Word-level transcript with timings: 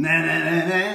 na 0.00 0.22
na 0.22 0.34
na 0.38 0.66
na. 0.66 0.90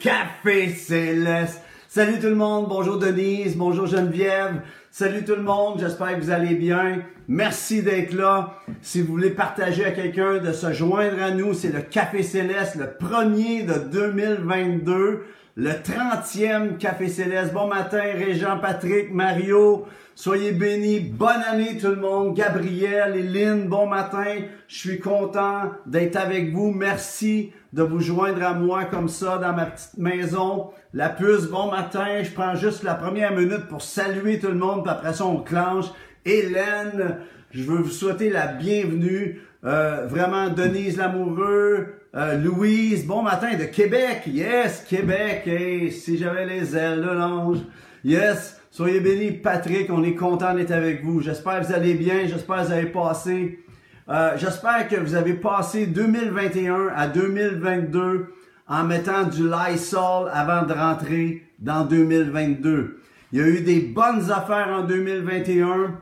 Café 0.00 0.70
Céleste. 0.70 1.62
Salut 1.88 2.18
tout 2.18 2.26
le 2.26 2.34
monde, 2.34 2.66
bonjour 2.68 2.98
Denise, 2.98 3.56
bonjour 3.56 3.86
Geneviève, 3.86 4.62
salut 4.92 5.24
tout 5.24 5.34
le 5.34 5.42
monde, 5.42 5.80
j'espère 5.80 6.14
que 6.18 6.20
vous 6.20 6.30
allez 6.30 6.54
bien. 6.54 7.00
Merci 7.26 7.82
d'être 7.82 8.12
là. 8.12 8.58
Si 8.82 9.00
vous 9.00 9.12
voulez 9.12 9.30
partager 9.30 9.86
à 9.86 9.90
quelqu'un 9.90 10.36
de 10.36 10.52
se 10.52 10.70
joindre 10.74 11.20
à 11.22 11.30
nous, 11.30 11.54
c'est 11.54 11.72
le 11.72 11.80
Café 11.80 12.22
Céleste, 12.22 12.74
le 12.74 12.92
premier 12.92 13.62
de 13.62 13.72
2022, 13.90 15.22
le 15.56 15.70
30e 15.70 16.76
Café 16.76 17.08
Céleste. 17.08 17.54
Bon 17.54 17.68
matin, 17.68 18.02
Régent, 18.02 18.58
Patrick, 18.58 19.10
Mario, 19.14 19.86
soyez 20.14 20.52
bénis. 20.52 21.00
Bonne 21.00 21.42
année 21.50 21.78
tout 21.78 21.88
le 21.88 21.96
monde. 21.96 22.36
Gabriel 22.36 23.32
Lynn, 23.32 23.68
bon 23.68 23.86
matin. 23.86 24.42
Je 24.68 24.76
suis 24.76 25.00
content 25.00 25.70
d'être 25.86 26.16
avec 26.16 26.52
vous. 26.52 26.70
Merci 26.70 27.54
de 27.72 27.82
vous 27.82 28.00
joindre 28.00 28.42
à 28.42 28.54
moi 28.54 28.84
comme 28.84 29.08
ça 29.08 29.38
dans 29.38 29.52
ma 29.54 29.66
petite 29.66 29.96
maison. 29.96 30.70
La 30.92 31.08
puce, 31.08 31.46
bon 31.46 31.70
matin. 31.70 32.22
Je 32.22 32.30
prends 32.30 32.54
juste 32.54 32.82
la 32.82 32.94
première 32.94 33.34
minute 33.34 33.66
pour 33.68 33.82
saluer 33.82 34.38
tout 34.38 34.48
le 34.48 34.54
monde, 34.54 34.82
puis 34.82 34.92
après 34.92 35.14
ça, 35.14 35.24
on 35.24 35.38
clenche. 35.38 35.86
Hélène, 36.24 37.18
je 37.50 37.62
veux 37.62 37.78
vous 37.78 37.90
souhaiter 37.90 38.30
la 38.30 38.46
bienvenue. 38.46 39.40
Euh, 39.64 40.06
vraiment, 40.06 40.50
Denise 40.50 40.98
Lamoureux, 40.98 41.94
euh, 42.14 42.36
Louise, 42.36 43.06
bon 43.06 43.22
matin 43.22 43.56
de 43.56 43.64
Québec. 43.64 44.24
Yes, 44.26 44.84
Québec. 44.88 45.44
Hey, 45.46 45.90
si 45.90 46.18
j'avais 46.18 46.46
les 46.46 46.76
ailes 46.76 47.00
de 47.00 47.10
l'ange. 47.10 47.58
Yes, 48.04 48.60
soyez 48.70 49.00
bénis. 49.00 49.32
Patrick, 49.32 49.90
on 49.90 50.02
est 50.04 50.14
content 50.14 50.54
d'être 50.54 50.72
avec 50.72 51.04
vous. 51.04 51.20
J'espère 51.20 51.60
que 51.60 51.66
vous 51.66 51.72
allez 51.72 51.94
bien. 51.94 52.26
J'espère 52.26 52.56
que 52.56 52.66
vous 52.66 52.72
avez 52.72 52.86
passé. 52.86 53.60
Euh, 54.08 54.32
J'espère 54.36 54.88
que 54.88 54.96
vous 54.96 55.14
avez 55.14 55.34
passé 55.34 55.86
2021 55.86 56.88
à 56.94 57.06
2022 57.06 58.34
en 58.66 58.84
mettant 58.84 59.22
du 59.24 59.48
Lysol 59.48 60.28
avant 60.32 60.66
de 60.66 60.72
rentrer 60.72 61.46
dans 61.60 61.84
2022. 61.84 63.00
Il 63.32 63.38
y 63.38 63.42
a 63.42 63.46
eu 63.46 63.60
des 63.60 63.80
bonnes 63.80 64.32
affaires 64.32 64.70
en 64.72 64.82
2021. 64.82 65.94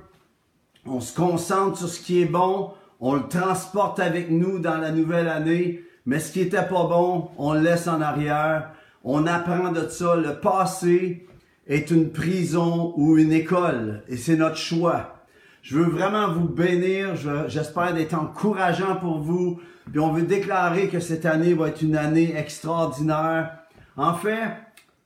On 0.87 1.01
se 1.01 1.15
concentre 1.15 1.77
sur 1.77 1.89
ce 1.89 2.01
qui 2.01 2.23
est 2.23 2.27
bon. 2.27 2.71
On 3.01 3.17
le 3.17 3.29
transporte 3.29 4.01
avec 4.01 4.31
nous 4.31 4.59
dans 4.61 4.79
la 4.79 4.93
nouvelle 4.93 5.29
année. 5.29 5.83
Mais 6.07 6.21
ce 6.21 6.33
qui 6.33 6.41
était 6.41 6.57
pas 6.63 6.85
bon, 6.85 7.29
on 7.37 7.53
le 7.53 7.61
laisse 7.61 7.87
en 7.87 8.01
arrière. 8.01 8.71
On 9.05 9.27
apprend 9.27 9.73
de 9.73 9.87
ça. 9.89 10.17
Le 10.17 10.41
passé 10.41 11.27
est 11.67 11.91
une 11.91 12.11
prison 12.11 12.95
ou 12.97 13.19
une 13.19 13.33
école. 13.33 14.03
Et 14.09 14.17
c'est 14.17 14.37
notre 14.37 14.57
choix. 14.57 15.20
Je 15.63 15.77
veux 15.77 15.91
vraiment 15.91 16.33
vous 16.33 16.49
bénir. 16.49 17.17
J'espère 17.49 17.95
d'être 17.95 18.15
encourageant 18.15 18.97
pour 18.97 19.19
vous. 19.21 19.61
Puis 19.91 20.01
on 20.01 20.13
veut 20.13 20.23
déclarer 20.23 20.89
que 20.89 21.01
cette 21.01 21.27
année 21.27 21.55
va 21.55 21.69
être 21.69 21.83
une 21.83 21.97
année 21.97 22.35
extraordinaire. 22.37 23.59
En 23.97 24.15
fait, 24.15 24.53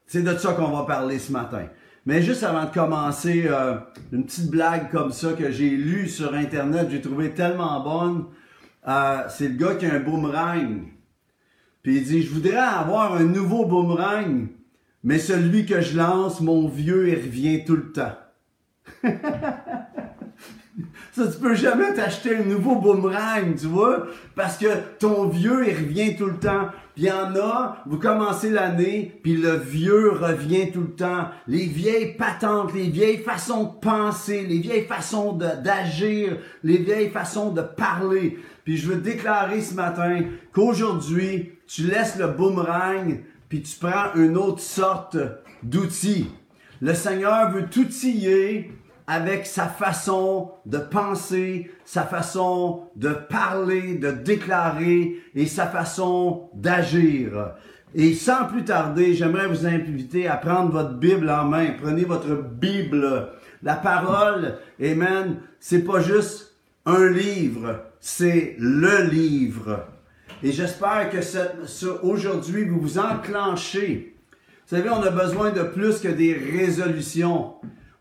c'est 0.06 0.22
de 0.22 0.36
ça 0.36 0.52
qu'on 0.52 0.70
va 0.70 0.84
parler 0.84 1.18
ce 1.18 1.32
matin. 1.32 1.66
Mais 2.06 2.22
juste 2.22 2.42
avant 2.42 2.66
de 2.66 2.70
commencer, 2.70 3.46
euh, 3.46 3.76
une 4.12 4.24
petite 4.24 4.50
blague 4.50 4.90
comme 4.90 5.10
ça 5.10 5.32
que 5.32 5.50
j'ai 5.50 5.70
lue 5.70 6.06
sur 6.06 6.34
Internet, 6.34 6.88
j'ai 6.90 7.00
trouvé 7.00 7.30
tellement 7.30 7.80
bonne. 7.80 8.26
Euh, 8.86 9.22
c'est 9.30 9.48
le 9.48 9.54
gars 9.54 9.74
qui 9.74 9.86
a 9.86 9.94
un 9.94 10.00
boomerang. 10.00 10.82
Puis 11.82 11.96
il 11.96 12.04
dit, 12.04 12.22
je 12.22 12.30
voudrais 12.30 12.56
avoir 12.56 13.14
un 13.14 13.24
nouveau 13.24 13.64
boomerang, 13.64 14.48
mais 15.02 15.18
celui 15.18 15.64
que 15.64 15.80
je 15.80 15.96
lance, 15.96 16.40
mon 16.40 16.68
vieux, 16.68 17.08
il 17.08 17.14
revient 17.16 17.64
tout 17.64 17.76
le 17.76 17.92
temps. 17.92 18.16
Ça, 21.12 21.28
tu 21.28 21.38
peux 21.38 21.54
jamais 21.54 21.94
t'acheter 21.94 22.36
un 22.36 22.42
nouveau 22.42 22.76
boomerang, 22.76 23.54
tu 23.56 23.66
vois, 23.66 24.06
parce 24.34 24.58
que 24.58 24.66
ton 24.98 25.28
vieux, 25.28 25.68
il 25.68 25.74
revient 25.74 26.16
tout 26.16 26.26
le 26.26 26.38
temps. 26.38 26.68
Puis 26.94 27.04
il 27.04 27.08
y 27.08 27.12
en 27.12 27.34
a, 27.36 27.78
vous 27.86 27.98
commencez 27.98 28.50
l'année, 28.50 29.20
puis 29.22 29.36
le 29.36 29.56
vieux 29.56 30.10
revient 30.10 30.72
tout 30.72 30.80
le 30.80 30.94
temps. 30.94 31.28
Les 31.46 31.66
vieilles 31.66 32.16
patentes, 32.16 32.74
les 32.74 32.88
vieilles 32.88 33.18
façons 33.18 33.64
de 33.64 33.80
penser, 33.80 34.44
les 34.48 34.58
vieilles 34.58 34.86
façons 34.86 35.32
d'agir, 35.32 36.38
les 36.64 36.78
vieilles 36.78 37.10
façons 37.10 37.50
de 37.50 37.62
parler. 37.62 38.38
Puis 38.64 38.76
je 38.76 38.88
veux 38.88 39.00
déclarer 39.00 39.60
ce 39.60 39.74
matin 39.74 40.22
qu'aujourd'hui, 40.52 41.52
tu 41.68 41.82
laisses 41.82 42.18
le 42.18 42.28
boomerang, 42.28 43.20
puis 43.48 43.62
tu 43.62 43.76
prends 43.78 44.12
une 44.16 44.36
autre 44.36 44.60
sorte 44.60 45.16
d'outil. 45.62 46.28
Le 46.80 46.94
Seigneur 46.94 47.50
veut 47.52 47.66
t'outiller 47.66 48.72
avec 49.06 49.46
sa 49.46 49.66
façon 49.66 50.52
de 50.66 50.78
penser, 50.78 51.70
sa 51.84 52.02
façon 52.02 52.88
de 52.96 53.10
parler, 53.10 53.94
de 53.96 54.10
déclarer 54.10 55.16
et 55.34 55.46
sa 55.46 55.66
façon 55.66 56.48
d'agir. 56.54 57.54
Et 57.94 58.14
sans 58.14 58.46
plus 58.46 58.64
tarder, 58.64 59.14
j'aimerais 59.14 59.46
vous 59.46 59.66
inviter 59.66 60.26
à 60.26 60.36
prendre 60.36 60.72
votre 60.72 60.94
Bible 60.94 61.30
en 61.30 61.44
main. 61.44 61.74
Prenez 61.80 62.04
votre 62.04 62.34
Bible. 62.34 63.28
La 63.62 63.76
parole, 63.76 64.58
Amen, 64.82 65.36
c'est 65.60 65.84
pas 65.84 66.00
juste 66.00 66.56
un 66.86 67.08
livre, 67.08 67.80
c'est 68.00 68.56
le 68.58 69.08
livre. 69.08 69.86
Et 70.42 70.52
j'espère 70.52 71.08
que 71.10 71.18
aujourd'hui, 72.02 72.64
vous 72.64 72.80
vous 72.80 72.98
enclenchez. 72.98 74.14
Vous 74.66 74.76
savez, 74.76 74.90
on 74.90 75.02
a 75.02 75.10
besoin 75.10 75.50
de 75.50 75.62
plus 75.62 76.00
que 76.00 76.08
des 76.08 76.34
résolutions. 76.34 77.54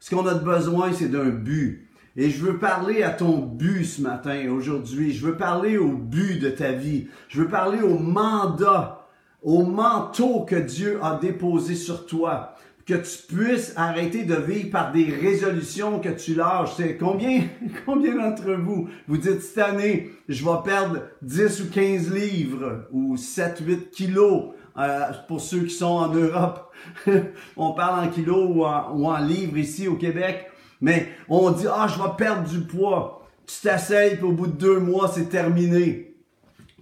Ce 0.04 0.14
qu'on 0.14 0.28
a 0.28 0.34
besoin, 0.34 0.92
c'est 0.92 1.08
d'un 1.08 1.30
but. 1.30 1.88
Et 2.18 2.30
je 2.30 2.44
veux 2.44 2.60
parler 2.60 3.04
à 3.04 3.10
ton 3.10 3.38
but 3.38 3.86
ce 3.86 4.02
matin, 4.02 4.52
aujourd'hui. 4.52 5.14
Je 5.14 5.26
veux 5.26 5.38
parler 5.38 5.78
au 5.78 5.94
but 5.94 6.42
de 6.42 6.50
ta 6.50 6.74
vie. 6.74 7.08
Je 7.30 7.40
veux 7.40 7.48
parler 7.48 7.82
au 7.82 7.98
mandat, 7.98 9.08
au 9.42 9.64
manteau 9.64 10.42
que 10.42 10.58
Dieu 10.58 11.00
a 11.02 11.18
déposé 11.22 11.76
sur 11.76 12.06
toi. 12.06 12.56
Que 12.86 12.96
tu 12.96 13.34
puisses 13.34 13.72
arrêter 13.78 14.26
de 14.26 14.36
vivre 14.36 14.72
par 14.72 14.92
des 14.92 15.06
résolutions 15.06 16.02
que 16.02 16.10
tu 16.10 16.36
lâches. 16.36 16.74
C'est 16.76 16.98
combien, 16.98 17.44
combien 17.86 18.18
d'entre 18.18 18.52
vous, 18.56 18.90
vous 19.08 19.18
dites 19.18 19.42
cette 19.42 19.58
année, 19.60 20.12
je 20.28 20.44
vais 20.44 20.64
perdre 20.66 21.00
10 21.22 21.62
ou 21.62 21.70
15 21.70 22.14
livres 22.14 22.90
ou 22.92 23.16
7, 23.16 23.64
8 23.66 23.90
kilos. 23.92 24.53
Euh, 24.78 25.12
pour 25.28 25.40
ceux 25.40 25.64
qui 25.64 25.74
sont 25.74 25.86
en 25.86 26.08
Europe, 26.10 26.72
on 27.58 27.74
parle 27.74 28.08
en 28.08 28.10
kilos 28.10 28.50
ou 28.50 28.66
en, 28.66 29.18
livres 29.20 29.58
ici 29.58 29.88
au 29.88 29.96
Québec, 29.96 30.50
mais 30.82 31.10
on 31.30 31.52
dit, 31.52 31.68
ah, 31.72 31.88
je 31.88 32.02
vais 32.02 32.10
perdre 32.18 32.50
du 32.50 32.62
poids. 32.62 33.28
Tu 33.46 33.62
t'essayes, 33.62 34.16
puis 34.16 34.26
au 34.26 34.32
bout 34.32 34.48
de 34.48 34.54
deux 34.54 34.80
mois, 34.80 35.12
c'est 35.14 35.30
terminé. 35.30 36.16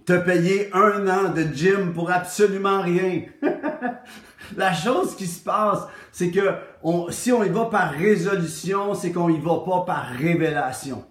T'as 0.06 0.18
payé 0.18 0.70
un 0.72 1.06
an 1.06 1.30
de 1.30 1.42
gym 1.54 1.92
pour 1.92 2.10
absolument 2.10 2.80
rien. 2.80 3.22
La 4.56 4.72
chose 4.72 5.14
qui 5.14 5.26
se 5.26 5.42
passe, 5.42 5.80
c'est 6.10 6.30
que 6.30 6.54
si 7.10 7.30
on 7.30 7.44
y 7.44 7.48
va 7.48 7.66
par 7.66 7.92
résolution, 7.92 8.94
c'est 8.94 9.12
qu'on 9.12 9.28
y 9.28 9.38
va 9.38 9.60
pas 9.64 9.84
par 9.86 10.06
révélation. 10.06 11.04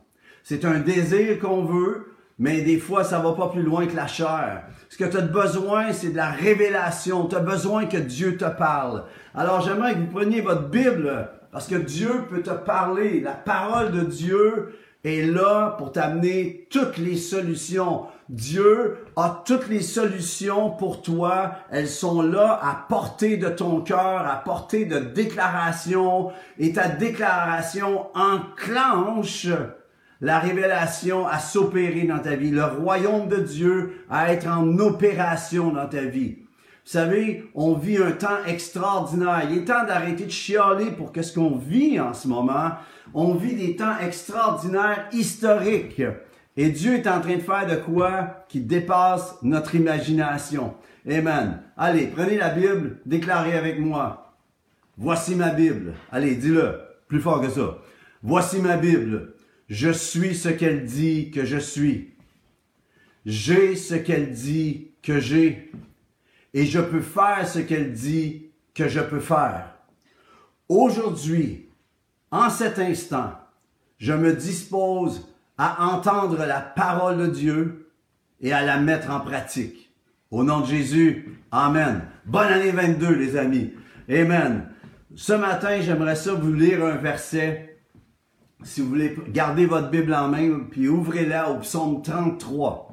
C'est 0.44 0.66
un 0.66 0.80
désir 0.80 1.40
qu'on 1.40 1.64
veut, 1.64 2.11
mais 2.40 2.62
des 2.62 2.78
fois, 2.78 3.04
ça 3.04 3.20
va 3.20 3.34
pas 3.34 3.50
plus 3.50 3.64
loin 3.64 3.86
que 3.86 3.96
la 3.96 4.08
chair. 4.08 4.64
Ce 4.90 4.98
que 4.98 5.06
tu 5.06 5.18
as 5.18 5.22
besoin, 5.22 5.94
c'est 5.94 6.10
de 6.10 6.18
la 6.18 6.32
révélation. 6.32 7.28
Tu 7.28 7.36
as 7.36 7.40
besoin 7.40 7.86
que 7.86 7.98
Dieu 7.98 8.38
te 8.38 8.46
parle. 8.46 9.04
Alors, 9.36 9.62
j'aimerais 9.62 9.94
que 9.94 10.00
vous 10.00 10.08
preniez 10.08 10.42
votre 10.42 10.70
Bible, 10.70 11.30
parce 11.52 11.68
que 11.68 11.76
Dieu 11.76 12.26
peut 12.30 12.42
te 12.42 12.52
parler. 12.52 13.20
La 13.20 13.32
parole 13.32 13.92
de 13.92 14.02
Dieu 14.02 14.74
est 15.04 15.26
là 15.26 15.76
pour 15.78 15.92
t'amener 15.92 16.68
toutes 16.70 16.98
les 16.98 17.18
solutions. 17.18 18.06
Dieu 18.30 18.98
a 19.16 19.44
toutes 19.46 19.68
les 19.68 19.82
solutions 19.82 20.70
pour 20.70 21.02
toi. 21.02 21.54
Elles 21.72 21.90
sont 21.90 22.22
là 22.22 22.60
à 22.64 22.86
portée 22.88 23.38
de 23.38 23.50
ton 23.50 23.82
cœur, 23.82 24.28
à 24.28 24.42
portée 24.44 24.86
de 24.86 25.00
déclaration. 25.00 26.32
Et 26.58 26.74
ta 26.74 26.88
déclaration 26.88 28.08
enclenche 28.16 29.48
la 30.22 30.40
révélation 30.40 31.28
à 31.28 31.40
s'opérer 31.40 32.04
dans 32.04 32.20
ta 32.20 32.36
vie, 32.36 32.52
le 32.52 32.64
royaume 32.64 33.28
de 33.28 33.38
Dieu 33.38 34.06
à 34.10 34.32
être 34.32 34.48
en 34.48 34.78
opération 34.78 35.72
dans 35.72 35.88
ta 35.88 36.02
vie. 36.02 36.38
Vous 36.84 36.92
savez, 36.92 37.50
on 37.54 37.74
vit 37.74 37.98
un 37.98 38.12
temps 38.12 38.44
extraordinaire. 38.48 39.44
Il 39.50 39.58
est 39.58 39.66
temps 39.66 39.86
d'arrêter 39.86 40.26
de 40.26 40.32
chialer 40.32 40.92
pour 40.92 41.12
que 41.12 41.22
ce 41.22 41.34
qu'on 41.34 41.58
vit 41.58 42.00
en 42.00 42.14
ce 42.14 42.28
moment. 42.28 42.72
On 43.14 43.34
vit 43.34 43.56
des 43.56 43.76
temps 43.76 43.98
extraordinaires, 44.00 45.08
historiques. 45.12 46.02
Et 46.58 46.70
Dieu 46.70 46.96
est 46.96 47.08
en 47.08 47.22
train 47.22 47.36
de 47.36 47.42
faire 47.42 47.68
de 47.68 47.76
quoi 47.76 48.46
qui 48.50 48.62
dépasse 48.62 49.36
notre 49.42 49.76
imagination. 49.76 50.74
Amen. 51.10 51.62
Allez, 51.78 52.08
prenez 52.08 52.38
la 52.38 52.50
Bible, 52.50 53.00
déclarez 53.06 53.58
avec 53.58 53.80
moi. 53.80 54.36
Voici 54.98 55.36
ma 55.36 55.50
Bible. 55.50 55.94
Allez, 56.12 56.36
dis-le. 56.36 56.80
Plus 57.08 57.20
fort 57.20 57.42
que 57.42 57.50
ça. 57.50 57.78
Voici 58.24 58.60
ma 58.60 58.78
Bible. 58.78 59.34
Je 59.72 59.90
suis 59.90 60.36
ce 60.36 60.50
qu'elle 60.50 60.84
dit 60.84 61.32
que 61.32 61.46
je 61.46 61.58
suis. 61.58 62.10
J'ai 63.26 63.78
ce 63.78 63.96
qu'elle 63.96 64.32
dit 64.32 64.92
que 65.02 65.22
j'ai. 65.22 65.72
Et 66.54 66.66
je 66.66 66.82
peux 66.82 67.00
faire 67.00 67.48
ce 67.48 67.60
qu'elle 67.60 67.94
dit 67.94 68.48
que 68.76 68.90
je 68.90 69.00
peux 69.00 69.22
faire. 69.22 69.76
Aujourd'hui, 70.68 71.70
en 72.32 72.50
cet 72.50 72.80
instant, 72.80 73.32
je 73.98 74.12
me 74.12 74.34
dispose 74.34 75.30
à 75.58 75.86
entendre 75.86 76.46
la 76.46 76.60
parole 76.60 77.20
de 77.20 77.28
Dieu 77.28 77.94
et 78.42 78.52
à 78.52 78.66
la 78.66 78.78
mettre 78.78 79.10
en 79.10 79.22
pratique. 79.22 79.90
Au 80.32 80.44
nom 80.44 80.60
de 80.60 80.66
Jésus, 80.66 81.40
Amen. 81.50 82.02
Bonne 82.26 82.52
année 82.52 82.72
22, 82.72 83.16
les 83.16 83.38
amis. 83.38 83.72
Amen. 84.10 84.68
Ce 85.16 85.32
matin, 85.32 85.80
j'aimerais 85.80 86.18
ça 86.18 86.34
vous 86.34 86.52
lire 86.52 86.84
un 86.84 86.98
verset. 86.98 87.71
Si 88.64 88.82
vous 88.82 88.90
voulez, 88.90 89.16
garder 89.30 89.66
votre 89.66 89.90
Bible 89.90 90.14
en 90.14 90.28
main, 90.28 90.60
puis 90.70 90.88
ouvrez-la 90.88 91.52
au 91.52 91.60
psaume 91.60 92.02
33. 92.02 92.90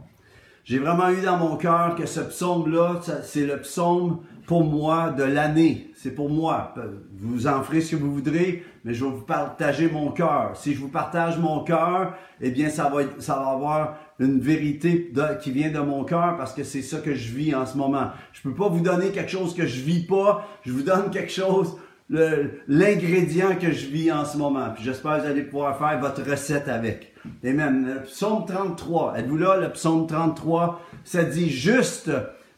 J'ai 0.65 0.79
vraiment 0.79 1.11
eu 1.11 1.21
dans 1.21 1.37
mon 1.37 1.57
cœur 1.57 1.95
que 1.95 2.07
ce 2.07 2.21
psaume-là, 2.21 3.01
c'est 3.23 3.47
le 3.47 3.61
psaume 3.61 4.21
pour 4.47 4.65
moi 4.65 5.11
de 5.11 5.25
l'année. 5.25 5.91
C'est 5.95 6.15
pour 6.15 6.31
moi. 6.31 6.75
Vous 7.19 7.47
en 7.47 7.63
ferez 7.63 7.83
ce 7.83 7.93
que 7.93 7.97
vous 7.97 8.15
voudrez, 8.15 8.65
mais 8.85 8.95
je 8.95 9.05
vais 9.05 9.11
vous 9.11 9.21
partager 9.23 9.91
mon 9.91 10.11
cœur. 10.11 10.53
Si 10.55 10.73
je 10.73 10.81
vous 10.81 10.89
partage 10.89 11.39
mon 11.39 11.65
cœur, 11.65 12.15
eh 12.41 12.51
bien, 12.51 12.71
ça 12.71 12.89
va, 12.89 13.03
ça 13.19 13.35
va 13.35 13.49
avoir 13.49 13.97
une 14.19 14.41
vérité 14.41 15.13
qui 15.43 15.51
vient 15.51 15.71
de 15.71 15.81
mon 15.81 16.05
cœur 16.05 16.37
parce 16.39 16.55
que 16.55 16.65
c'est 16.65 16.83
ça 16.83 16.99
que 16.99 17.15
je 17.15 17.35
vis 17.35 17.55
en 17.55 17.67
ce 17.67 17.77
moment. 17.77 18.09
Je 18.33 18.41
peux 18.41 18.55
pas 18.55 18.69
vous 18.69 18.81
donner 18.81 19.11
quelque 19.11 19.31
chose 19.31 19.55
que 19.55 19.67
je 19.67 19.83
vis 19.83 20.07
pas. 20.07 20.47
Je 20.63 20.73
vous 20.73 20.83
donne 20.83 21.11
quelque 21.11 21.33
chose, 21.33 21.77
l'ingrédient 22.11 23.57
que 23.57 23.71
je 23.73 23.87
vis 23.87 24.11
en 24.11 24.25
ce 24.25 24.37
moment. 24.37 24.71
Puis 24.75 24.85
j'espère 24.85 25.19
que 25.19 25.23
vous 25.23 25.29
allez 25.29 25.43
pouvoir 25.43 25.79
faire 25.79 25.99
votre 26.01 26.23
recette 26.29 26.69
avec. 26.69 27.15
Amen. 27.45 27.87
Le 27.87 28.03
psaume 28.03 28.45
33. 28.47 29.15
Êtes-vous 29.19 29.37
là? 29.37 29.57
Le 29.57 29.71
psaume 29.71 30.07
33, 30.07 30.81
ça 31.05 31.25
dit 31.25 31.51
juste 31.51 32.11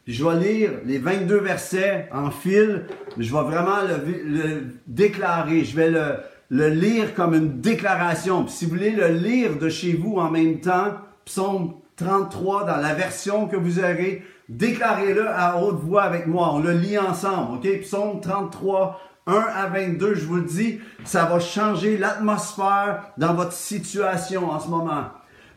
je 0.07 0.25
vais 0.25 0.39
lire 0.39 0.71
les 0.85 0.97
22 0.97 1.37
versets 1.37 2.09
en 2.11 2.31
fil. 2.31 2.85
Je 3.17 3.31
vais 3.31 3.43
vraiment 3.43 3.81
le, 3.87 4.63
déclarer. 4.87 5.63
Je 5.63 5.75
vais 5.75 5.91
le, 5.91 6.67
lire 6.69 7.13
comme 7.13 7.35
une 7.35 7.61
déclaration. 7.61 8.47
Si 8.47 8.65
vous 8.65 8.71
voulez 8.71 8.91
le 8.91 9.09
lire 9.09 9.57
de 9.57 9.69
chez 9.69 9.93
vous 9.93 10.17
en 10.17 10.31
même 10.31 10.59
temps, 10.59 10.95
psaume 11.25 11.75
33 11.97 12.65
dans 12.65 12.77
la 12.77 12.93
version 12.95 13.47
que 13.47 13.55
vous 13.55 13.79
aurez, 13.79 14.23
déclarez-le 14.49 15.29
à 15.29 15.61
haute 15.61 15.79
voix 15.79 16.03
avec 16.03 16.25
moi. 16.25 16.51
On 16.53 16.59
le 16.59 16.71
lit 16.71 16.97
ensemble. 16.97 17.57
OK? 17.57 17.81
Psaume 17.81 18.21
33, 18.21 18.99
1 19.27 19.33
à 19.33 19.67
22, 19.67 20.15
je 20.15 20.25
vous 20.25 20.37
le 20.37 20.43
dis, 20.43 20.79
ça 21.03 21.25
va 21.25 21.39
changer 21.39 21.97
l'atmosphère 21.97 23.03
dans 23.17 23.33
votre 23.33 23.53
situation 23.53 24.49
en 24.49 24.59
ce 24.59 24.67
moment. 24.67 25.05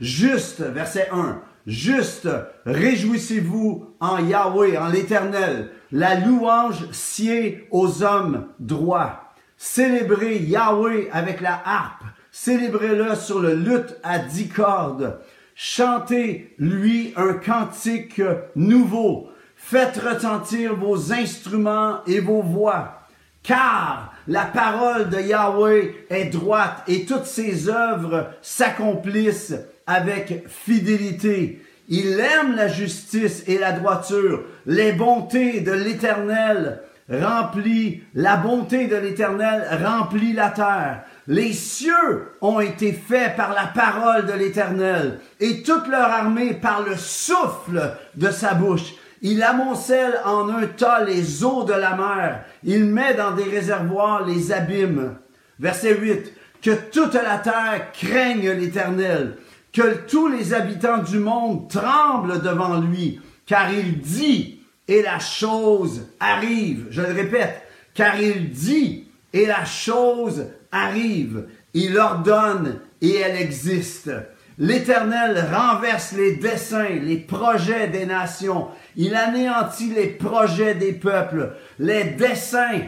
Juste, 0.00 0.60
verset 0.60 1.08
1. 1.12 1.40
Juste, 1.66 2.28
réjouissez-vous 2.66 3.94
en 4.00 4.18
Yahweh, 4.18 4.76
en 4.76 4.88
l'Éternel. 4.88 5.70
La 5.92 6.16
louange 6.16 6.90
sied 6.92 7.66
aux 7.70 8.02
hommes 8.02 8.48
droits. 8.58 9.32
Célébrez 9.56 10.36
Yahweh 10.36 11.08
avec 11.10 11.40
la 11.40 11.58
harpe. 11.64 12.04
Célébrez-le 12.30 13.14
sur 13.14 13.40
le 13.40 13.54
luth 13.54 13.96
à 14.02 14.18
dix 14.18 14.48
cordes. 14.48 15.20
Chantez 15.54 16.54
lui 16.58 17.14
un 17.16 17.34
cantique 17.34 18.20
nouveau. 18.56 19.30
Faites 19.56 19.96
retentir 19.96 20.74
vos 20.74 21.12
instruments 21.12 22.00
et 22.06 22.20
vos 22.20 22.42
voix. 22.42 23.03
Car 23.44 24.14
la 24.26 24.46
parole 24.46 25.10
de 25.10 25.20
Yahweh 25.20 26.06
est 26.08 26.24
droite 26.24 26.82
et 26.88 27.04
toutes 27.04 27.26
ses 27.26 27.68
œuvres 27.68 28.30
s'accomplissent 28.40 29.54
avec 29.86 30.48
fidélité. 30.48 31.62
Il 31.88 32.18
aime 32.18 32.56
la 32.56 32.68
justice 32.68 33.44
et 33.46 33.58
la 33.58 33.72
droiture. 33.72 34.44
Les 34.64 34.92
bontés 34.92 35.60
de 35.60 35.72
l'Éternel 35.72 36.80
remplit, 37.10 38.02
la 38.14 38.38
bonté 38.38 38.86
de 38.86 38.96
l'Éternel 38.96 39.62
remplit 39.84 40.32
la 40.32 40.48
terre. 40.48 41.02
Les 41.26 41.52
cieux 41.52 42.32
ont 42.40 42.60
été 42.60 42.92
faits 42.94 43.36
par 43.36 43.52
la 43.52 43.66
parole 43.66 44.24
de 44.24 44.32
l'Éternel 44.32 45.18
et 45.40 45.62
toute 45.62 45.86
leur 45.88 46.10
armée 46.10 46.54
par 46.54 46.82
le 46.82 46.96
souffle 46.96 47.92
de 48.14 48.30
sa 48.30 48.54
bouche. 48.54 48.94
Il 49.24 49.42
amoncelle 49.42 50.20
en 50.24 50.48
un 50.48 50.66
tas 50.66 51.02
les 51.02 51.42
eaux 51.42 51.64
de 51.64 51.72
la 51.72 51.96
mer. 51.96 52.44
Il 52.62 52.84
met 52.84 53.14
dans 53.14 53.32
des 53.32 53.42
réservoirs 53.42 54.24
les 54.24 54.52
abîmes. 54.52 55.16
Verset 55.58 55.98
8. 55.98 56.32
Que 56.62 56.70
toute 56.92 57.14
la 57.14 57.38
terre 57.38 57.90
craigne 57.92 58.50
l'Éternel 58.50 59.36
que 59.74 60.06
tous 60.06 60.28
les 60.28 60.54
habitants 60.54 61.02
du 61.02 61.18
monde 61.18 61.68
tremblent 61.68 62.40
devant 62.40 62.80
lui, 62.80 63.20
car 63.44 63.72
il 63.72 63.98
dit 64.00 64.60
et 64.86 65.02
la 65.02 65.18
chose 65.18 66.06
arrive. 66.20 66.86
Je 66.90 67.02
le 67.02 67.12
répète, 67.12 67.60
car 67.92 68.18
il 68.20 68.50
dit 68.50 69.08
et 69.32 69.46
la 69.46 69.64
chose 69.64 70.46
arrive. 70.70 71.46
Il 71.74 71.98
ordonne 71.98 72.78
et 73.02 73.16
elle 73.16 73.36
existe. 73.36 74.10
L'Éternel 74.58 75.44
renverse 75.52 76.12
les 76.12 76.36
desseins, 76.36 77.00
les 77.02 77.16
projets 77.16 77.88
des 77.88 78.06
nations. 78.06 78.68
Il 78.96 79.14
anéantit 79.14 79.90
les 79.90 80.06
projets 80.06 80.74
des 80.74 80.92
peuples. 80.92 81.52
Les 81.78 82.04
desseins 82.04 82.82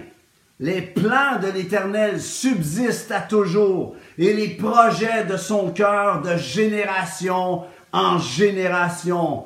les 0.58 0.80
plans 0.80 1.38
de 1.42 1.48
l'Éternel 1.48 2.20
subsistent 2.20 3.12
à 3.12 3.20
toujours 3.20 3.94
et 4.16 4.32
les 4.32 4.48
projets 4.48 5.24
de 5.24 5.36
son 5.36 5.70
cœur 5.70 6.22
de 6.22 6.36
génération 6.36 7.64
en 7.92 8.18
génération. 8.18 9.44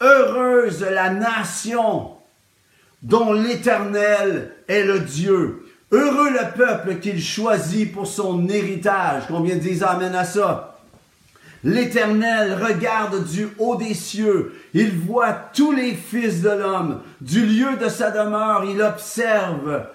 Heureuse 0.00 0.82
la 0.82 1.10
nation 1.10 2.10
dont 3.02 3.32
l'Éternel 3.32 4.52
est 4.66 4.82
le 4.82 5.00
Dieu. 5.00 5.64
Heureux 5.92 6.30
le 6.30 6.56
peuple 6.56 6.96
qu'il 6.96 7.22
choisit 7.22 7.92
pour 7.92 8.06
son 8.06 8.48
héritage. 8.48 9.24
Combien 9.28 9.56
disent 9.56 9.84
Amen 9.84 10.14
à 10.14 10.24
ça? 10.24 10.77
L'Éternel 11.64 12.56
regarde 12.62 13.24
du 13.24 13.48
haut 13.58 13.76
des 13.76 13.94
cieux. 13.94 14.54
Il 14.74 14.92
voit 14.92 15.32
tous 15.32 15.72
les 15.72 15.94
fils 15.94 16.40
de 16.40 16.50
l'homme. 16.50 17.02
Du 17.20 17.44
lieu 17.44 17.76
de 17.76 17.88
sa 17.88 18.10
demeure, 18.10 18.64
il 18.64 18.80
observe 18.80 19.86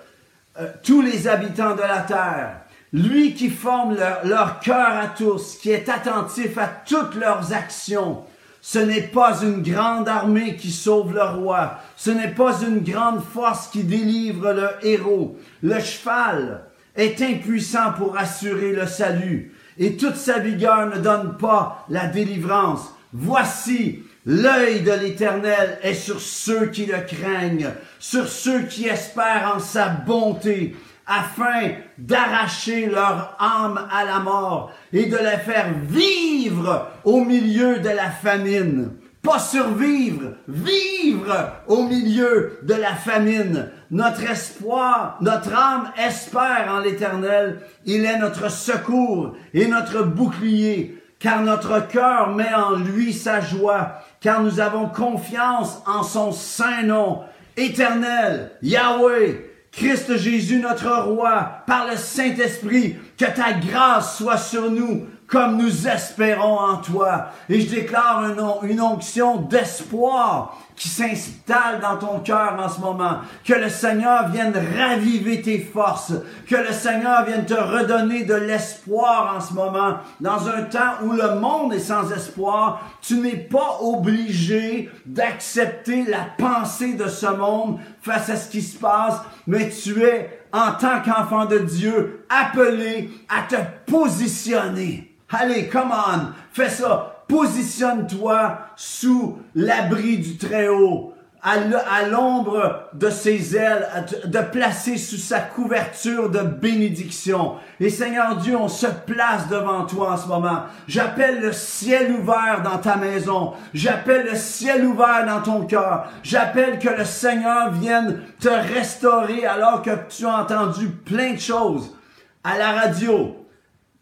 euh, 0.60 0.67
tous 0.84 1.01
les 1.01 1.27
habitants 1.27 1.75
de 1.75 1.82
la 1.82 2.01
terre. 2.01 2.58
Lui 2.91 3.34
qui 3.34 3.50
forme 3.50 3.96
leur, 4.24 4.60
cœur 4.60 4.98
à 4.98 5.08
tous, 5.08 5.58
qui 5.58 5.72
est 5.72 5.89
attentif 5.89 6.58
à 6.58 6.67
toutes 6.67 7.15
leurs 7.15 7.53
actions. 7.53 8.24
Ce 8.62 8.79
n'est 8.79 9.01
pas 9.01 9.41
une 9.41 9.63
grande 9.63 10.08
armée 10.08 10.55
qui 10.55 10.72
sauve 10.72 11.13
le 11.13 11.24
roi. 11.24 11.79
Ce 11.96 12.12
n'est 12.12 12.32
pas 12.32 12.62
une 12.62 12.79
grande 12.79 13.24
force 13.24 13.67
qui 13.70 13.84
délivre 13.84 14.53
le 14.53 14.70
héros. 14.88 15.38
Le 15.63 15.79
cheval 15.79 16.65
est 16.96 17.22
impuissant 17.22 17.93
pour 17.98 18.17
assurer 18.17 18.74
le 18.74 18.86
salut. 18.86 19.53
Et 19.77 19.98
toute 19.98 20.15
sa 20.15 20.39
vigueur 20.39 20.88
ne 20.88 21.01
donne 21.01 21.38
pas 21.38 21.86
la 21.89 22.08
délivrance. 22.08 22.94
Voici, 23.12 24.03
L'œil 24.25 24.82
de 24.82 24.92
l'Éternel 24.94 25.80
est 25.82 25.94
sur 25.94 26.22
ceux 26.22 26.68
qui 26.68 26.86
le 26.86 27.00
craignent, 27.00 27.72
sur 28.00 28.27
ceux 28.27 28.62
qui 28.62 28.88
espèrent 28.88 29.53
en 29.56 29.60
sa 29.60 29.89
bonté, 29.89 30.75
afin 31.06 31.72
d'arracher 31.98 32.86
leur 32.86 33.36
âme 33.38 33.86
à 33.92 34.06
la 34.06 34.20
mort 34.20 34.72
et 34.94 35.08
de 35.08 35.18
les 35.18 35.38
faire 35.44 35.74
vivre 35.89 36.88
au 37.03 37.25
milieu 37.25 37.80
de 37.80 37.89
la 37.89 38.10
famine. 38.10 38.92
Pas 39.24 39.39
survivre, 39.39 40.34
vivre 40.48 41.34
au 41.68 41.84
milieu 41.84 42.60
de 42.62 42.74
la 42.74 42.94
famine. 42.94 43.72
Notre 43.89 44.30
espoir, 44.30 45.18
notre 45.22 45.56
âme 45.56 45.92
espère 45.98 46.68
en 46.70 46.80
l'Éternel. 46.80 47.62
Il 47.86 48.06
est 48.06 48.20
notre 48.20 48.51
secours 48.51 49.36
et 49.53 49.68
notre 49.68 50.03
bouclier 50.03 51.00
car 51.24 51.42
notre 51.42 51.88
cœur 51.88 52.36
met 52.36 52.53
en 52.53 52.75
lui 52.75 53.13
sa 53.13 53.39
joie, 53.39 54.01
car 54.20 54.44
nous 54.44 54.60
avons 54.60 54.89
confiance 54.89 55.82
en 55.88 56.03
son 56.03 56.34
saint 56.34 56.84
nom, 56.84 57.22
éternel, 57.56 58.51
Yahweh, 58.62 59.50
Christ 59.72 60.18
Jésus 60.18 60.60
notre 60.60 60.92
roi, 61.03 61.63
par 61.65 61.88
le 61.89 61.96
Saint-Esprit, 61.96 62.98
que 63.18 63.24
ta 63.24 63.53
grâce 63.53 64.18
soit 64.18 64.38
sur 64.38 64.70
nous, 64.70 65.08
comme 65.34 65.58
nous 65.58 65.88
espérons 65.88 66.60
en 66.60 66.78
toi. 66.78 67.30
Et 67.50 67.60
je 67.60 67.68
déclare 67.68 68.24
une, 68.62 68.80
onction 68.80 69.38
d'espoir 69.38 70.62
qui 70.75 70.89
s'installe 70.89 71.80
dans 71.82 71.98
ton 71.98 72.20
cœur 72.20 72.58
en 72.60 72.70
ce 72.70 72.80
moment. 72.80 73.20
Que 73.46 73.53
le 73.53 73.70
Seigneur 73.70 74.30
vienne 74.30 74.53
raviver 74.77 75.42
tes 75.42 75.60
forces. 75.60 76.13
Que 76.48 76.56
le 76.56 76.72
Seigneur 76.72 77.25
vienne 77.25 77.46
te 77.46 77.53
redonner 77.53 78.24
de 78.24 78.34
l'espoir 78.34 79.36
en 79.36 79.42
ce 79.42 79.53
moment. 79.53 79.98
Dans 80.20 80.48
un 80.50 80.63
temps 80.63 81.03
où 81.03 81.12
le 81.12 81.36
monde 81.36 81.74
est 81.74 81.80
sans 81.80 82.12
espoir, 82.12 82.82
tu 83.01 83.18
n'es 83.18 83.38
pas 83.38 83.80
obligé 83.82 84.89
d'accepter 85.06 86.06
la 86.06 86.25
pensée 86.38 86.94
de 86.94 87.08
ce 87.08 87.27
monde 87.27 87.80
face 88.01 88.30
à 88.30 88.36
ce 88.36 88.50
qui 88.50 88.62
se 88.62 88.77
passe, 88.77 89.22
mais 89.48 89.70
tu 89.70 90.03
es 90.03 90.44
en 90.51 90.72
tant 90.74 91.01
qu'enfant 91.01 91.46
de 91.46 91.58
Dieu, 91.58 92.25
appelé 92.30 93.10
à 93.27 93.42
te 93.42 93.56
positionner. 93.92 95.18
Allez, 95.30 95.68
come 95.68 95.92
on, 95.92 96.27
fais 96.51 96.70
ça. 96.70 97.12
Positionne-toi 97.34 98.60
sous 98.75 99.40
l'abri 99.56 100.20
du 100.20 100.38
Très-Haut 100.38 101.16
à 101.42 102.08
l'ombre 102.08 102.90
de 102.94 103.10
ses 103.10 103.58
ailes, 103.58 103.88
de 104.25 104.40
placer 104.40 104.98
sous 104.98 105.18
sa 105.18 105.40
couverture 105.40 106.30
de 106.30 106.42
bénédiction. 106.42 107.56
Et 107.80 107.90
Seigneur 107.90 108.38
Dieu, 108.38 108.56
on 108.56 108.68
se 108.68 108.86
place 108.86 109.50
devant 109.50 109.88
toi 109.88 110.12
en 110.12 110.18
ce 110.18 110.28
moment. 110.28 110.66
J'appelle 110.88 111.42
le 111.42 111.52
ciel 111.52 112.12
ouvert 112.12 112.62
dans 112.63 112.78
ta 112.78 112.98
maison. 112.98 113.54
J'appelle 113.74 114.28
le 114.30 114.38
ciel 114.38 114.86
ouvert 114.86 115.25
dans 115.25 115.42
ton 115.42 115.66
cœur. 115.66 116.12
J'appelle 116.22 116.78
que 116.78 116.90
le 116.90 117.04
Seigneur 117.04 117.72
vienne 117.72 118.20
te 118.40 118.50
restaurer 118.50 119.48
alors 119.48 119.82
que 119.82 119.90
tu 120.08 120.28
as 120.28 120.38
entendu 120.38 120.88
plein 120.88 121.34
de 121.34 121.40
choses 121.40 121.98
à 122.44 122.60
la 122.60 122.74
radio. 122.74 123.36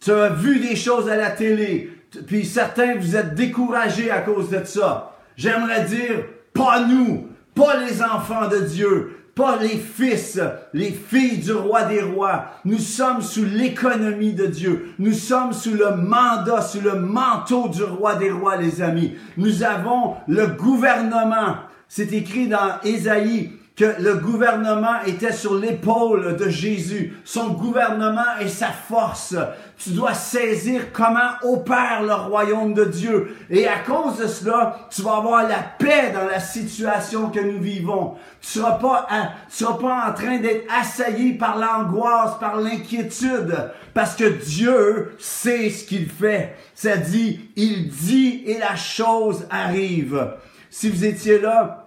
Tu 0.02 0.12
as 0.12 0.28
vu 0.28 0.60
des 0.60 0.76
choses 0.76 1.10
à 1.10 1.16
la 1.16 1.32
télé. 1.32 2.00
Puis 2.27 2.46
certains, 2.46 2.96
vous 2.96 3.15
êtes 3.15 3.36
découragés 3.36 4.12
à 4.12 4.22
cause 4.22 4.50
de 4.50 4.63
ça. 4.65 5.18
J'aimerais 5.38 5.86
dire, 5.86 6.25
pas 6.53 6.86
nous 6.86 7.32
pas 7.56 7.77
les 7.77 8.01
enfants 8.01 8.48
de 8.48 8.60
Dieu, 8.60 9.18
pas 9.36 9.58
les 9.58 9.77
fils, 9.77 10.39
les 10.74 10.91
filles 10.91 11.38
du 11.38 11.53
roi 11.53 11.84
des 11.84 12.01
rois. 12.01 12.46
Nous 12.65 12.80
sommes 12.80 13.22
sous 13.22 13.46
l'économie 13.46 14.34
de 14.34 14.46
Dieu. 14.46 14.94
Nous 15.00 15.13
sommes 15.13 15.53
sous 15.53 15.74
le 15.74 15.96
mandat, 15.96 16.62
sous 16.62 16.82
le 16.82 16.96
manteau 16.96 17.68
du 17.70 17.84
roi 17.84 18.15
des 18.15 18.32
rois, 18.32 18.58
les 18.58 18.82
amis. 18.82 19.15
Nous 19.38 19.63
avons 19.63 20.15
le 20.27 20.48
gouvernement. 20.48 21.56
C'est 21.88 22.13
écrit 22.13 22.48
dans 22.48 22.80
Ésaïe 22.84 23.53
le 24.00 24.16
gouvernement 24.16 25.02
était 25.06 25.32
sur 25.32 25.56
l'épaule 25.56 26.36
de 26.36 26.50
Jésus. 26.50 27.18
Son 27.24 27.50
gouvernement 27.50 28.38
est 28.40 28.48
sa 28.48 28.68
force. 28.68 29.36
Tu 29.78 29.92
dois 29.92 30.14
saisir 30.14 30.92
comment 30.94 31.32
opère 31.44 32.04
le 32.04 32.14
royaume 32.14 32.74
de 32.74 32.86
Dieu. 32.86 33.36
Et 33.50 33.68
à 33.68 33.80
cause 33.80 34.18
de 34.20 34.28
cela, 34.28 34.78
tu 34.90 35.02
vas 35.02 35.18
avoir 35.18 35.48
la 35.48 35.60
paix 35.80 36.12
dans 36.14 36.26
la 36.26 36.40
situation 36.40 37.30
que 37.30 37.40
nous 37.40 37.60
vivons. 37.60 38.16
Tu 38.42 38.60
seras 38.60 38.74
pas, 38.74 39.08
tu 39.50 39.64
seras 39.64 39.78
pas 39.78 40.10
en 40.10 40.14
train 40.14 40.38
d'être 40.38 40.66
assailli 40.72 41.34
par 41.34 41.58
l'angoisse, 41.58 42.38
par 42.40 42.58
l'inquiétude, 42.58 43.72
parce 43.94 44.16
que 44.16 44.26
Dieu 44.26 45.16
sait 45.18 45.70
ce 45.70 45.86
qu'il 45.86 46.10
fait. 46.10 46.56
Ça 46.76 46.98
dit, 46.98 47.50
il 47.56 47.90
dit 47.90 48.44
et 48.46 48.58
la 48.58 48.76
chose 48.76 49.46
arrive. 49.50 50.28
Si 50.70 50.90
vous 50.90 51.06
étiez 51.06 51.40
là, 51.40 51.81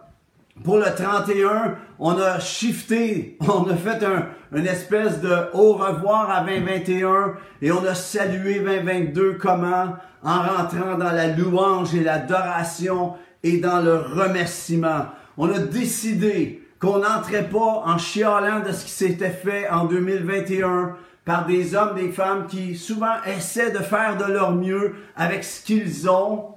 pour 0.63 0.79
le 0.79 0.95
31, 0.95 1.75
on 1.99 2.17
a 2.19 2.39
shifté, 2.39 3.37
on 3.49 3.69
a 3.69 3.75
fait 3.75 4.05
un, 4.05 4.29
une 4.57 4.67
espèce 4.67 5.21
de 5.21 5.35
au 5.53 5.73
revoir 5.73 6.31
à 6.31 6.45
2021 6.45 7.35
et 7.61 7.73
on 7.73 7.85
a 7.85 7.95
salué 7.95 8.61
2022 8.61 9.35
comment? 9.35 9.97
En 10.23 10.43
rentrant 10.43 10.97
dans 10.97 11.13
la 11.13 11.29
louange 11.29 11.95
et 11.95 12.03
l'adoration 12.03 13.13
et 13.43 13.59
dans 13.59 13.81
le 13.83 13.97
remerciement. 13.97 15.07
On 15.37 15.53
a 15.53 15.59
décidé 15.59 16.63
qu'on 16.79 17.01
n'entrait 17.01 17.49
pas 17.49 17.83
en 17.85 17.99
chialant 17.99 18.61
de 18.61 18.73
ce 18.73 18.87
qui 18.87 18.91
s'était 18.91 19.31
fait 19.31 19.69
en 19.69 19.85
2021 19.85 20.97
par 21.27 21.47
des 21.47 21.75
hommes, 21.75 21.95
des 21.95 22.11
femmes 22.11 22.47
qui 22.47 22.75
souvent 22.75 23.23
essaient 23.27 23.71
de 23.71 23.79
faire 23.79 24.17
de 24.17 24.33
leur 24.33 24.53
mieux 24.53 24.95
avec 25.17 25.45
ce 25.45 25.63
qu'ils 25.63 26.09
ont 26.09 26.55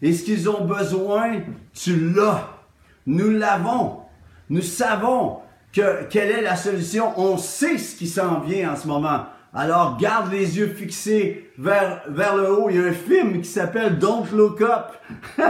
et 0.00 0.14
ce 0.14 0.24
qu'ils 0.24 0.48
ont 0.48 0.64
besoin, 0.64 1.40
tu 1.74 2.12
l'as. 2.14 2.59
Nous 3.06 3.30
l'avons. 3.30 4.00
Nous 4.48 4.62
savons 4.62 5.38
que, 5.72 6.04
quelle 6.10 6.30
est 6.30 6.42
la 6.42 6.56
solution. 6.56 7.12
On 7.16 7.36
sait 7.38 7.78
ce 7.78 7.96
qui 7.96 8.06
s'en 8.06 8.40
vient 8.40 8.72
en 8.72 8.76
ce 8.76 8.86
moment. 8.86 9.26
Alors 9.52 9.96
garde 9.98 10.30
les 10.30 10.58
yeux 10.58 10.68
fixés 10.68 11.50
vers, 11.58 12.02
vers 12.08 12.36
le 12.36 12.52
haut. 12.52 12.70
Il 12.70 12.76
y 12.76 12.78
a 12.78 12.84
un 12.84 12.92
film 12.92 13.40
qui 13.40 13.48
s'appelle 13.48 13.98
Don't 13.98 14.26
Look 14.32 14.60
Up. 14.60 14.92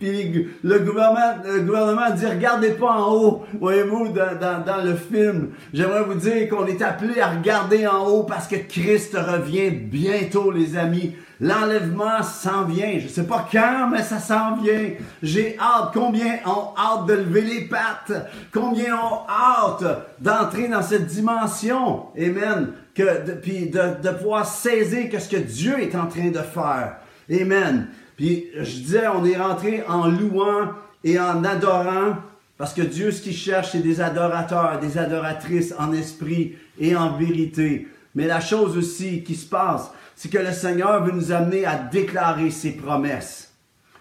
Puis 0.00 0.48
le 0.64 0.78
gouvernement, 0.80 1.36
le 1.44 1.60
gouvernement 1.60 2.10
dit 2.16 2.26
regardez 2.26 2.70
pas 2.70 2.90
en 2.90 3.12
haut. 3.12 3.44
Voyez-vous 3.60 4.08
dans, 4.08 4.38
dans, 4.40 4.64
dans 4.64 4.84
le 4.84 4.96
film. 4.96 5.50
J'aimerais 5.72 6.02
vous 6.02 6.14
dire 6.14 6.48
qu'on 6.48 6.66
est 6.66 6.82
appelé 6.82 7.20
à 7.20 7.28
regarder 7.28 7.86
en 7.86 8.08
haut 8.08 8.24
parce 8.24 8.48
que 8.48 8.56
Christ 8.56 9.16
revient 9.16 9.70
bientôt, 9.70 10.50
les 10.50 10.76
amis. 10.76 11.14
L'enlèvement 11.44 12.22
s'en 12.22 12.64
vient. 12.64 12.98
Je 12.98 13.06
sais 13.06 13.26
pas 13.26 13.46
quand, 13.52 13.90
mais 13.90 14.02
ça 14.02 14.18
s'en 14.18 14.56
vient. 14.56 14.92
J'ai 15.22 15.58
hâte. 15.60 15.90
Combien 15.92 16.38
ont 16.46 16.70
hâte 16.74 17.04
de 17.06 17.12
lever 17.12 17.42
les 17.42 17.60
pattes? 17.66 18.30
Combien 18.50 18.96
ont 18.96 19.28
hâte 19.28 19.84
d'entrer 20.20 20.68
dans 20.68 20.80
cette 20.80 21.06
dimension? 21.06 22.06
Amen. 22.16 22.72
Que, 22.94 23.26
de, 23.26 23.32
puis 23.32 23.68
de, 23.68 24.02
de 24.02 24.10
pouvoir 24.16 24.46
saisir 24.46 25.10
que 25.10 25.18
ce 25.18 25.28
que 25.28 25.36
Dieu 25.36 25.78
est 25.80 25.94
en 25.94 26.06
train 26.06 26.30
de 26.30 26.38
faire. 26.38 26.96
Amen. 27.30 27.88
Puis 28.16 28.46
je 28.56 28.76
disais, 28.78 29.06
on 29.08 29.26
est 29.26 29.36
rentré 29.36 29.84
en 29.86 30.06
louant 30.06 30.70
et 31.02 31.20
en 31.20 31.44
adorant, 31.44 32.16
parce 32.56 32.72
que 32.72 32.80
Dieu, 32.80 33.10
ce 33.10 33.20
qu'il 33.20 33.36
cherche, 33.36 33.72
c'est 33.72 33.80
des 33.80 34.00
adorateurs, 34.00 34.80
des 34.80 34.96
adoratrices 34.96 35.74
en 35.78 35.92
esprit 35.92 36.54
et 36.80 36.96
en 36.96 37.18
vérité. 37.18 37.86
Mais 38.14 38.26
la 38.26 38.40
chose 38.40 38.78
aussi 38.78 39.22
qui 39.24 39.34
se 39.34 39.46
passe, 39.46 39.90
c'est 40.16 40.28
que 40.28 40.38
le 40.38 40.52
Seigneur 40.52 41.04
veut 41.04 41.12
nous 41.12 41.32
amener 41.32 41.64
à 41.64 41.76
déclarer 41.76 42.50
ses 42.50 42.72
promesses. 42.72 43.52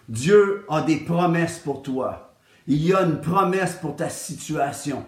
Dieu 0.09 0.65
a 0.69 0.81
des 0.81 0.97
promesses 0.97 1.59
pour 1.59 1.81
toi. 1.81 2.33
Il 2.67 2.83
y 2.83 2.93
a 2.93 3.01
une 3.01 3.19
promesse 3.19 3.75
pour 3.75 3.95
ta 3.95 4.09
situation. 4.09 5.05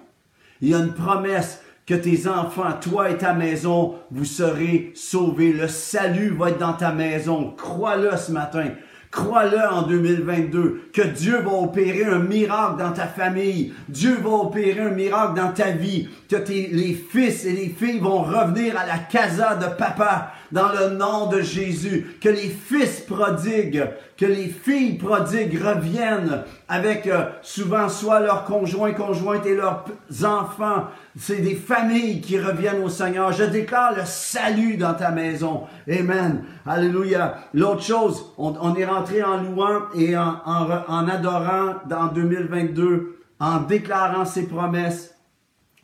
Il 0.62 0.70
y 0.70 0.74
a 0.74 0.80
une 0.80 0.94
promesse 0.94 1.60
que 1.86 1.94
tes 1.94 2.28
enfants, 2.28 2.74
toi 2.82 3.12
et 3.12 3.18
ta 3.18 3.34
maison, 3.34 3.96
vous 4.10 4.26
serez 4.26 4.92
sauvés. 4.96 5.54
Le 5.54 5.68
salut 5.68 6.30
va 6.30 6.50
être 6.50 6.58
dans 6.58 6.74
ta 6.74 6.92
maison. 6.92 7.52
Crois-le 7.56 8.18
ce 8.18 8.32
matin. 8.32 8.72
Crois-le 9.16 9.62
en 9.72 9.84
2022 9.84 10.90
que 10.92 11.02
Dieu 11.02 11.40
va 11.40 11.54
opérer 11.54 12.04
un 12.04 12.20
miracle 12.20 12.80
dans 12.80 12.92
ta 12.92 13.08
famille. 13.08 13.72
Dieu 13.88 14.18
va 14.22 14.30
opérer 14.30 14.82
un 14.82 14.90
miracle 14.90 15.40
dans 15.40 15.54
ta 15.54 15.72
vie. 15.72 16.10
Que 16.30 16.36
les 16.36 16.94
fils 16.94 17.46
et 17.46 17.54
les 17.54 17.70
filles 17.70 18.00
vont 18.00 18.24
revenir 18.24 18.78
à 18.78 18.86
la 18.86 18.98
casa 18.98 19.56
de 19.56 19.68
papa 19.68 20.34
dans 20.52 20.68
le 20.68 20.98
nom 20.98 21.28
de 21.28 21.40
Jésus. 21.40 22.18
Que 22.20 22.28
les 22.28 22.50
fils 22.50 23.06
prodigues, 23.08 23.88
que 24.18 24.26
les 24.26 24.48
filles 24.48 24.98
prodigues 24.98 25.62
reviennent 25.62 26.44
avec 26.68 27.08
euh, 27.08 27.26
souvent 27.42 27.90
soit 27.90 28.22
leurs 28.22 28.46
conjoints, 28.46 28.94
conjointes 28.94 29.46
et 29.46 29.56
leurs 29.56 29.86
enfants. 30.24 30.86
C'est 31.18 31.42
des 31.42 31.56
familles 31.56 32.22
qui 32.22 32.40
reviennent 32.40 32.84
au 32.84 32.90
Seigneur. 32.90 33.32
Je 33.34 33.44
déclare 33.44 33.94
le 33.96 34.04
salut 34.06 34.78
dans 34.78 34.94
ta 34.94 35.12
maison. 35.12 35.64
Amen. 35.90 36.44
Alléluia. 36.66 37.36
L'autre 37.54 37.84
chose, 37.84 38.34
on, 38.38 38.76
est 38.76 38.86
rentré 38.86 39.22
en 39.22 39.38
louant 39.38 39.82
et 39.96 40.18
en, 40.18 40.42
en 40.46 41.08
adorant 41.08 41.76
dans 41.88 42.08
2022, 42.08 43.20
en 43.40 43.60
déclarant 43.62 44.26
ses 44.26 44.48
promesses, 44.48 45.16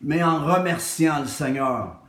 mais 0.01 0.23
en 0.23 0.39
remerciant 0.39 1.19
le 1.19 1.27
Seigneur 1.27 2.00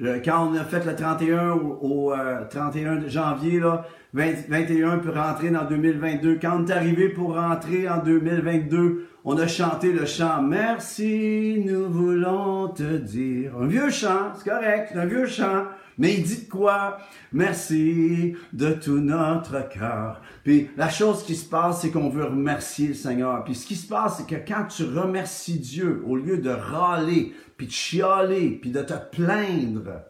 quand 0.00 0.48
on 0.50 0.54
a 0.56 0.64
fait 0.64 0.84
le 0.84 0.96
31 0.96 1.52
au, 1.52 2.12
31 2.50 2.96
euh, 2.96 3.08
janvier, 3.08 3.60
là, 3.60 3.86
21 4.12 4.98
pour 4.98 5.14
rentrer 5.14 5.50
dans 5.50 5.64
2022. 5.64 6.38
Quand 6.40 6.58
on 6.58 6.66
est 6.66 6.72
arrivé 6.72 7.08
pour 7.08 7.34
rentrer 7.36 7.88
en 7.88 7.98
2022, 7.98 9.06
on 9.24 9.38
a 9.38 9.46
chanté 9.46 9.92
le 9.92 10.04
chant 10.04 10.42
Merci, 10.42 11.62
nous 11.64 11.88
voulons 11.88 12.68
te 12.68 12.96
dire. 12.96 13.52
Un 13.60 13.66
vieux 13.66 13.90
chant, 13.90 14.32
c'est 14.34 14.50
correct, 14.50 14.92
un 14.96 15.06
vieux 15.06 15.26
chant. 15.26 15.64
Mais 15.96 16.14
il 16.14 16.24
dit 16.24 16.48
quoi? 16.48 16.98
Merci 17.32 18.34
de 18.52 18.72
tout 18.72 18.98
notre 18.98 19.68
cœur. 19.68 20.20
Puis 20.42 20.70
la 20.76 20.88
chose 20.88 21.22
qui 21.22 21.36
se 21.36 21.48
passe, 21.48 21.82
c'est 21.82 21.90
qu'on 21.90 22.08
veut 22.08 22.24
remercier 22.24 22.88
le 22.88 22.94
Seigneur. 22.94 23.44
Puis 23.44 23.54
ce 23.54 23.66
qui 23.66 23.76
se 23.76 23.86
passe, 23.86 24.18
c'est 24.18 24.26
que 24.26 24.46
quand 24.46 24.64
tu 24.64 24.84
remercies 24.84 25.58
Dieu, 25.58 26.02
au 26.06 26.16
lieu 26.16 26.38
de 26.38 26.50
râler, 26.50 27.32
puis 27.56 27.66
de 27.66 27.72
chialer, 27.72 28.50
puis 28.60 28.70
de 28.70 28.82
te 28.82 28.94
plaindre, 28.94 30.02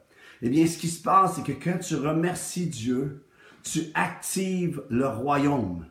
eh 0.42 0.48
bien 0.48 0.66
ce 0.66 0.78
qui 0.78 0.88
se 0.88 1.02
passe, 1.02 1.36
c'est 1.36 1.42
que 1.42 1.52
quand 1.52 1.78
tu 1.78 1.96
remercies 1.96 2.66
Dieu, 2.66 3.24
tu 3.62 3.84
actives 3.94 4.82
le 4.90 5.06
royaume. 5.08 5.86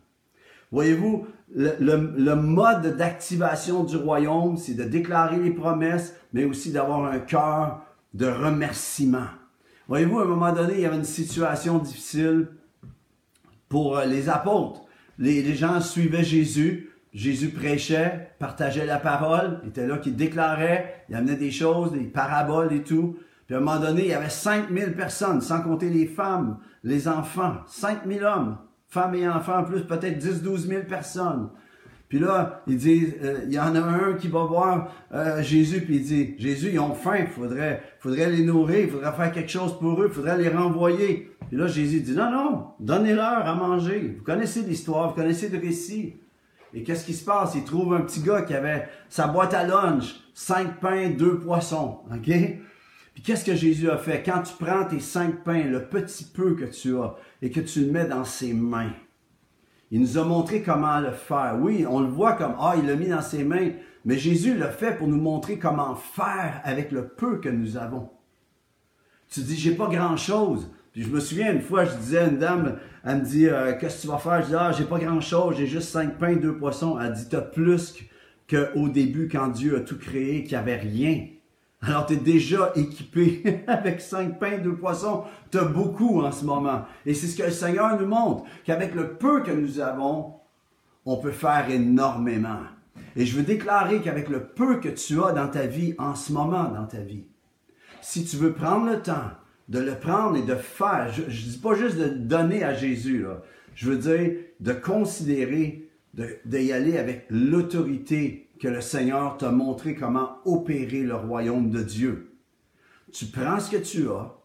Voyez-vous, 0.72 1.28
le, 1.56 2.34
mode 2.34 2.98
d'activation 2.98 3.84
du 3.84 3.96
royaume, 3.96 4.58
c'est 4.58 4.74
de 4.74 4.84
déclarer 4.84 5.38
les 5.38 5.52
promesses, 5.52 6.16
mais 6.34 6.46
aussi 6.46 6.72
d'avoir 6.72 7.06
un 7.06 7.20
cœur 7.20 7.82
de 8.14 8.28
remerciement. 8.28 9.28
Voyez-vous, 9.88 10.20
à 10.20 10.24
un 10.24 10.28
moment 10.28 10.52
donné, 10.52 10.76
il 10.76 10.82
y 10.82 10.86
avait 10.86 10.96
une 10.96 11.04
situation 11.04 11.78
difficile 11.78 12.48
pour 13.70 13.98
euh, 13.98 14.06
les 14.06 14.30
apôtres. 14.30 14.82
Les, 15.20 15.54
gens 15.56 15.82
suivaient 15.82 16.24
Jésus. 16.24 16.90
Jésus 17.13 17.50
prêchait, 17.50 18.29
partageait 18.39 18.86
la 18.86 18.98
parole, 18.98 19.60
il 19.63 19.70
était 19.70 19.86
là 19.86 19.98
qui 19.98 20.12
déclarait, 20.12 21.05
il 21.10 21.15
amenait 21.15 21.36
des 21.36 21.51
choses, 21.51 21.91
des 21.91 22.05
paraboles 22.05 22.74
et 22.74 22.82
tout. 22.82 23.17
Puis 23.46 23.55
à 23.55 23.60
un 23.60 23.62
moment 23.62 23.79
donné, 23.79 24.03
il 24.03 24.08
y 24.08 24.13
avait 24.13 24.29
5000 24.29 24.93
personnes, 24.93 25.41
sans 25.41 25.62
compter 25.62 25.89
les 25.89 26.08
femmes, 26.08 26.58
les 26.84 27.08
enfants. 27.08 27.58
5000 27.67 28.24
hommes, 28.24 28.58
femmes 28.88 29.15
et 29.15 29.27
enfants, 29.27 29.60
en 29.60 29.63
plus 29.63 29.82
peut-être 29.82 30.17
10, 30.17 30.41
12 30.41 30.67
000 30.67 30.84
personnes. 30.84 31.50
Puis 32.10 32.20
là, 32.20 32.62
il 32.67 32.77
dit, 32.77 33.13
euh, 33.24 33.39
il 33.48 33.53
y 33.53 33.60
en 33.60 33.75
a 33.75 33.79
un 33.79 34.13
qui 34.13 34.27
va 34.27 34.46
voir 34.46 34.91
euh, 35.13 35.41
Jésus, 35.41 35.82
puis 35.82 35.96
il 35.96 36.03
dit, 36.03 36.36
Jésus, 36.38 36.70
ils 36.74 36.79
ont 36.79 36.93
faim, 36.93 37.25
faudrait, 37.25 37.82
faudrait 38.00 38.29
les 38.29 38.43
nourrir, 38.43 38.79
il 38.82 38.89
faudrait 38.89 39.13
faire 39.13 39.32
quelque 39.32 39.50
chose 39.50 39.77
pour 39.79 40.01
eux, 40.01 40.08
il 40.10 40.13
faudrait 40.13 40.38
les 40.38 40.50
renvoyer. 40.50 41.32
Puis 41.48 41.58
là, 41.58 41.67
Jésus 41.67 42.01
dit, 42.01 42.13
non, 42.13 42.32
non, 42.32 42.67
donnez-leur 42.79 43.48
à 43.48 43.55
manger. 43.55 44.15
Vous 44.17 44.24
connaissez 44.24 44.62
l'histoire, 44.62 45.10
vous 45.10 45.15
connaissez 45.15 45.50
le 45.50 45.60
récit. 45.60 46.15
Et 46.74 46.84
qu'est-ce 46.84 47.06
qui 47.06 47.13
se 47.13 47.24
passe? 47.24 47.56
Il 47.56 47.63
trouve 47.63 47.94
un 47.94 48.01
petit 48.01 48.22
gars 48.22 48.42
qui 48.42 48.53
avait 48.53 48.88
sa 49.10 49.27
boîte 49.27 49.53
à 49.53 49.63
lunch, 49.63 50.15
cinq 50.34 50.80
pains, 50.80 51.12
deux 51.12 51.39
poissons, 51.39 52.00
ok? 52.12 52.32
Puis 53.13 53.22
qu'est-ce 53.24 53.46
que 53.46 53.56
Jésus 53.56 53.92
a 53.92 53.98
fait? 53.98 54.24
Quand 54.24 54.42
tu 54.42 54.53
prends 54.60 54.86
tes 54.86 55.00
cinq 55.00 55.44
pains, 55.44 55.65
le 55.65 55.86
petit 55.86 56.24
peu 56.24 56.56
que 56.56 56.65
tu 56.65 56.98
as, 56.98 57.15
et 57.44 57.51
que 57.51 57.60
tu 57.60 57.86
le 57.86 57.92
mets 57.92 58.08
dans 58.08 58.25
ses 58.25 58.53
mains, 58.53 58.92
il 59.92 60.01
nous 60.01 60.18
a 60.18 60.24
montré 60.24 60.63
comment 60.63 61.00
le 61.00 61.12
faire. 61.12 61.58
Oui, 61.62 61.86
on 61.88 62.00
le 62.00 62.08
voit 62.08 62.34
comme, 62.34 62.56
ah, 62.60 62.74
il 62.75 62.88
l'a 62.88 62.96
mis 62.96 63.10
dans 63.10 63.22
ses 63.22 63.44
mains, 63.44 63.70
mais 64.06 64.18
Jésus 64.18 64.58
l'a 64.58 64.72
fait 64.72 64.98
pour 64.98 65.08
nous 65.08 65.22
montrer 65.22 65.60
comment 65.60 65.94
faire 65.94 66.60
avec 66.63 66.92
le 66.92 67.08
peu 67.08 67.38
que 67.38 67.50
nous 67.50 67.77
avons. 67.77 68.10
Tu 69.30 69.42
dis, 69.42 69.56
j'ai 69.56 69.75
pas 69.75 69.88
grand-chose. 69.88 70.72
Puis 70.94 71.02
je 71.02 71.10
me 71.10 71.20
souviens, 71.20 71.52
une 71.52 71.62
fois, 71.62 71.86
je 71.86 71.96
disais 71.96 72.20
à 72.20 72.28
une 72.28 72.38
dame, 72.38 72.78
elle 73.04 73.18
me 73.18 73.26
dit, 73.26 73.48
euh, 73.48 73.74
qu'est-ce 73.80 73.98
que 73.98 74.02
tu 74.04 74.08
vas 74.08 74.20
faire? 74.20 74.44
Je 74.44 74.48
dis, 74.50 74.56
ah, 74.56 74.72
j'ai 74.72 74.86
pas 74.86 75.00
grand-chose, 75.00 75.56
j'ai 75.58 75.66
juste 75.66 75.90
cinq 75.90 76.20
pains, 76.20 76.36
deux 76.36 76.56
poissons. 76.56 77.00
Elle 77.00 77.14
dit, 77.14 77.28
t'as 77.28 77.42
plus 77.42 77.96
qu'au 78.48 78.88
début, 78.90 79.28
quand 79.28 79.48
Dieu 79.48 79.78
a 79.78 79.80
tout 79.80 79.98
créé, 79.98 80.44
qu'il 80.44 80.52
n'y 80.52 80.62
avait 80.62 80.78
rien. 80.78 81.26
Alors, 81.82 82.06
tu 82.06 82.14
es 82.14 82.18
déjà 82.18 82.72
équipé 82.76 83.64
avec 83.68 84.02
cinq 84.02 84.40
pains, 84.40 84.60
deux 84.60 84.76
poissons. 84.76 85.24
Tu 85.52 85.58
as 85.58 85.66
beaucoup 85.66 86.22
en 86.22 86.32
ce 86.32 86.46
moment. 86.46 86.84
Et 87.08 87.16
c'est 87.16 87.26
ce 87.26 87.38
que 87.38 87.44
le 87.44 87.52
Seigneur 87.52 88.00
nous 88.00 88.08
montre, 88.08 88.44
qu'avec 88.64 88.94
le 88.94 89.16
peu 89.16 89.42
que 89.42 89.52
nous 89.52 89.80
avons, 89.80 90.36
on 91.06 91.18
peut 91.18 91.32
faire 91.32 91.72
énormément. 91.72 92.60
Et 93.16 93.26
je 93.26 93.36
veux 93.36 93.44
déclarer 93.44 94.00
qu'avec 94.00 94.30
le 94.30 94.46
peu 94.46 94.80
que 94.80 94.90
tu 94.90 95.22
as 95.24 95.32
dans 95.32 95.48
ta 95.48 95.66
vie, 95.66 95.96
en 95.98 96.14
ce 96.14 96.32
moment 96.32 96.66
dans 96.66 96.86
ta 96.86 97.00
vie, 97.00 97.26
si 98.00 98.24
tu 98.26 98.38
veux 98.38 98.54
prendre 98.54 98.86
le 98.86 99.02
temps 99.02 99.32
de 99.70 99.79
le 99.79 99.96
prendre 99.96 100.38
et 100.38 100.43
de 100.43 100.55
faire, 100.55 101.12
je 101.13 101.22
ne 101.22 101.27
dis 101.27 101.60
pas 101.62 101.75
juste 101.75 101.98
de 101.98 102.08
donner 102.08 102.63
à 102.63 102.74
Jésus, 102.74 103.25
je 103.75 103.89
veux 103.89 103.98
dire 103.98 104.38
de 104.60 104.74
considérer, 104.74 105.89
d'y 106.46 106.72
aller 106.72 106.98
avec 106.98 107.25
l'autorité 107.29 108.50
que 108.60 108.67
le 108.67 108.82
Seigneur 108.82 109.38
t'a 109.38 109.51
montré 109.51 109.96
comment 109.96 110.38
opérer 110.46 111.03
le 111.03 111.15
royaume 111.15 111.70
de 111.70 111.82
Dieu. 111.82 112.34
Tu 113.12 113.25
prends 113.25 113.60
ce 113.60 113.72
que 113.72 113.77
tu 113.77 114.10
as 114.10 114.36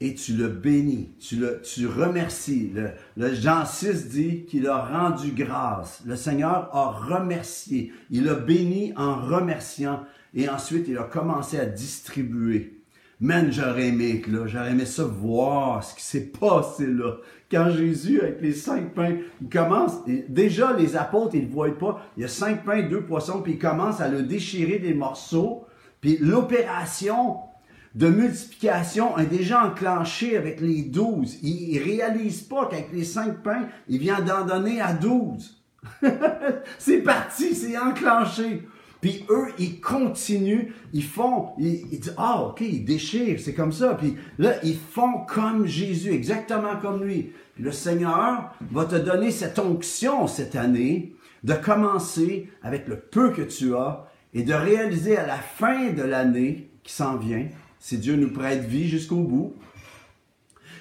et 0.00 0.14
tu 0.14 0.32
le 0.34 0.48
bénis, 0.48 1.14
tu 1.20 1.36
le 1.36 1.60
tu 1.62 1.86
remercies. 1.86 2.72
Le, 3.16 3.34
Jean 3.34 3.64
6 3.64 4.08
dit 4.08 4.44
qu'il 4.46 4.66
a 4.66 4.84
rendu 4.84 5.30
grâce. 5.30 6.02
Le 6.04 6.16
Seigneur 6.16 6.74
a 6.74 6.90
remercié. 6.90 7.92
Il 8.10 8.28
a 8.28 8.34
béni 8.34 8.92
en 8.96 9.14
remerciant 9.14 10.04
et 10.34 10.48
ensuite 10.48 10.88
il 10.88 10.98
a 10.98 11.04
commencé 11.04 11.58
à 11.58 11.66
distribuer. 11.66 12.81
Man, 13.22 13.52
j'aurais 13.52 13.86
aimé 13.86 14.20
là, 14.26 14.48
j'aurais 14.48 14.72
aimé 14.72 14.84
ça 14.84 15.04
voir 15.04 15.84
ce 15.84 15.94
qui 15.94 16.02
s'est 16.02 16.32
passé 16.40 16.88
là. 16.88 17.18
Quand 17.48 17.70
Jésus, 17.70 18.20
avec 18.20 18.42
les 18.42 18.52
cinq 18.52 18.94
pains, 18.94 19.14
il 19.40 19.48
commence, 19.48 20.04
déjà 20.28 20.72
les 20.72 20.96
apôtres, 20.96 21.36
ils 21.36 21.46
ne 21.46 21.52
voient 21.52 21.78
pas, 21.78 22.04
il 22.16 22.22
y 22.22 22.24
a 22.24 22.28
cinq 22.28 22.64
pains, 22.64 22.82
deux 22.82 23.02
poissons, 23.02 23.40
puis 23.40 23.52
il 23.52 23.58
commence 23.60 24.00
à 24.00 24.08
le 24.08 24.24
déchirer 24.24 24.80
des 24.80 24.92
morceaux, 24.92 25.66
puis 26.00 26.18
l'opération 26.20 27.36
de 27.94 28.08
multiplication 28.08 29.16
est 29.16 29.26
déjà 29.26 29.66
enclenchée 29.66 30.36
avec 30.36 30.60
les 30.60 30.82
douze. 30.82 31.38
Il 31.44 31.78
ne 31.78 31.84
réalise 31.84 32.42
pas 32.42 32.66
qu'avec 32.66 32.90
les 32.92 33.04
cinq 33.04 33.40
pains, 33.44 33.68
il 33.86 33.98
vient 33.98 34.20
d'en 34.20 34.44
donner 34.44 34.80
à 34.80 34.94
douze. 34.94 35.62
c'est 36.78 37.02
parti, 37.02 37.54
c'est 37.54 37.78
enclenché. 37.78 38.66
Puis 39.02 39.26
eux, 39.30 39.48
ils 39.58 39.80
continuent, 39.80 40.68
ils 40.92 41.02
font, 41.02 41.48
ils, 41.58 41.98
disent, 41.98 42.14
ah, 42.16 42.44
ok, 42.44 42.60
ils 42.60 42.84
déchirent, 42.84 43.40
c'est 43.40 43.52
comme 43.52 43.72
ça. 43.72 43.94
Puis 43.94 44.14
là, 44.38 44.54
ils 44.62 44.78
font 44.78 45.24
comme 45.26 45.66
Jésus, 45.66 46.12
exactement 46.12 46.76
comme 46.80 47.02
lui. 47.02 47.32
Le 47.58 47.72
Seigneur 47.72 48.54
va 48.70 48.84
te 48.84 48.94
donner 48.94 49.32
cette 49.32 49.58
onction 49.58 50.28
cette 50.28 50.54
année 50.54 51.16
de 51.42 51.52
commencer 51.52 52.48
avec 52.62 52.86
le 52.86 53.00
peu 53.00 53.32
que 53.32 53.42
tu 53.42 53.74
as 53.74 54.06
et 54.34 54.44
de 54.44 54.54
réaliser 54.54 55.16
à 55.16 55.26
la 55.26 55.36
fin 55.36 55.90
de 55.90 56.02
l'année 56.02 56.70
qui 56.84 56.92
s'en 56.92 57.16
vient, 57.16 57.48
si 57.80 57.98
Dieu 57.98 58.14
nous 58.14 58.32
prête 58.32 58.64
vie 58.64 58.88
jusqu'au 58.88 59.24
bout, 59.24 59.56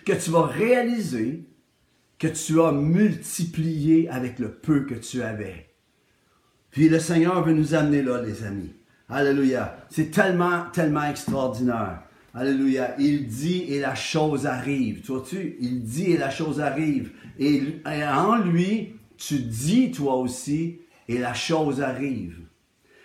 que 0.05 0.13
tu 0.13 0.29
vas 0.29 0.43
réaliser 0.43 1.43
que 2.19 2.27
tu 2.27 2.61
as 2.61 2.71
multiplié 2.71 4.09
avec 4.09 4.37
le 4.37 4.51
peu 4.51 4.81
que 4.81 4.93
tu 4.93 5.23
avais. 5.23 5.70
Puis 6.71 6.89
le 6.89 6.99
Seigneur 6.99 7.43
veut 7.43 7.53
nous 7.53 7.75
amener 7.75 8.01
là, 8.01 8.21
les 8.21 8.43
amis. 8.43 8.73
Alléluia. 9.09 9.77
C'est 9.89 10.09
tellement, 10.09 10.65
tellement 10.71 11.03
extraordinaire. 11.03 12.01
Alléluia. 12.33 12.95
Il 12.97 13.27
dit 13.27 13.65
et 13.67 13.79
la 13.79 13.93
chose 13.93 14.45
arrive. 14.45 15.01
Tu 15.01 15.11
vois-tu? 15.11 15.57
Il 15.59 15.83
dit 15.83 16.11
et 16.11 16.17
la 16.17 16.29
chose 16.29 16.61
arrive. 16.61 17.11
Et, 17.37 17.61
en 17.85 18.37
lui, 18.37 18.95
tu 19.17 19.39
dis 19.39 19.91
toi 19.91 20.15
aussi 20.15 20.79
et 21.09 21.17
la 21.17 21.33
chose 21.33 21.81
arrive. 21.81 22.39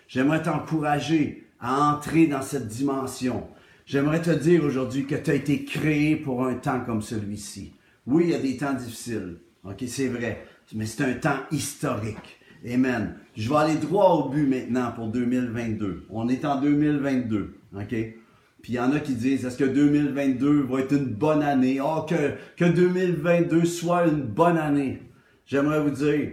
J'aimerais 0.07 0.41
t'encourager 0.41 1.45
à 1.59 1.91
entrer 1.91 2.27
dans 2.27 2.41
cette 2.41 2.69
dimension. 2.69 3.45
J'aimerais 3.85 4.21
te 4.21 4.31
dire 4.31 4.63
aujourd'hui 4.63 5.05
que 5.05 5.15
tu 5.15 5.31
as 5.31 5.35
été 5.35 5.65
créé 5.65 6.15
pour 6.15 6.45
un 6.45 6.55
temps 6.55 6.81
comme 6.85 7.01
celui-ci. 7.01 7.73
Oui, 8.05 8.25
il 8.27 8.29
y 8.29 8.35
a 8.35 8.39
des 8.39 8.55
temps 8.55 8.73
difficiles. 8.73 9.39
OK, 9.65 9.83
c'est 9.87 10.07
vrai. 10.07 10.45
Mais 10.73 10.85
c'est 10.85 11.03
un 11.03 11.13
temps 11.13 11.39
historique. 11.51 12.36
Amen. 12.65 13.15
Je 13.35 13.49
vais 13.49 13.55
aller 13.55 13.75
droit 13.75 14.09
au 14.11 14.29
but 14.29 14.47
maintenant 14.47 14.91
pour 14.91 15.07
2022. 15.07 16.05
On 16.09 16.27
est 16.29 16.43
en 16.45 16.59
2022, 16.59 17.55
OK? 17.75 17.87
Puis 17.89 18.73
il 18.73 18.75
y 18.75 18.79
en 18.79 18.91
a 18.91 18.99
qui 18.99 19.13
disent, 19.13 19.45
est-ce 19.45 19.57
que 19.57 19.63
2022 19.63 20.63
va 20.63 20.79
être 20.81 20.93
une 20.93 21.05
bonne 21.05 21.43
année? 21.43 21.79
Oh, 21.81 22.01
que, 22.01 22.33
que 22.55 22.65
2022 22.65 23.65
soit 23.65 24.07
une 24.07 24.23
bonne 24.23 24.57
année. 24.57 25.01
J'aimerais 25.45 25.79
vous 25.79 25.91
dire, 25.91 26.31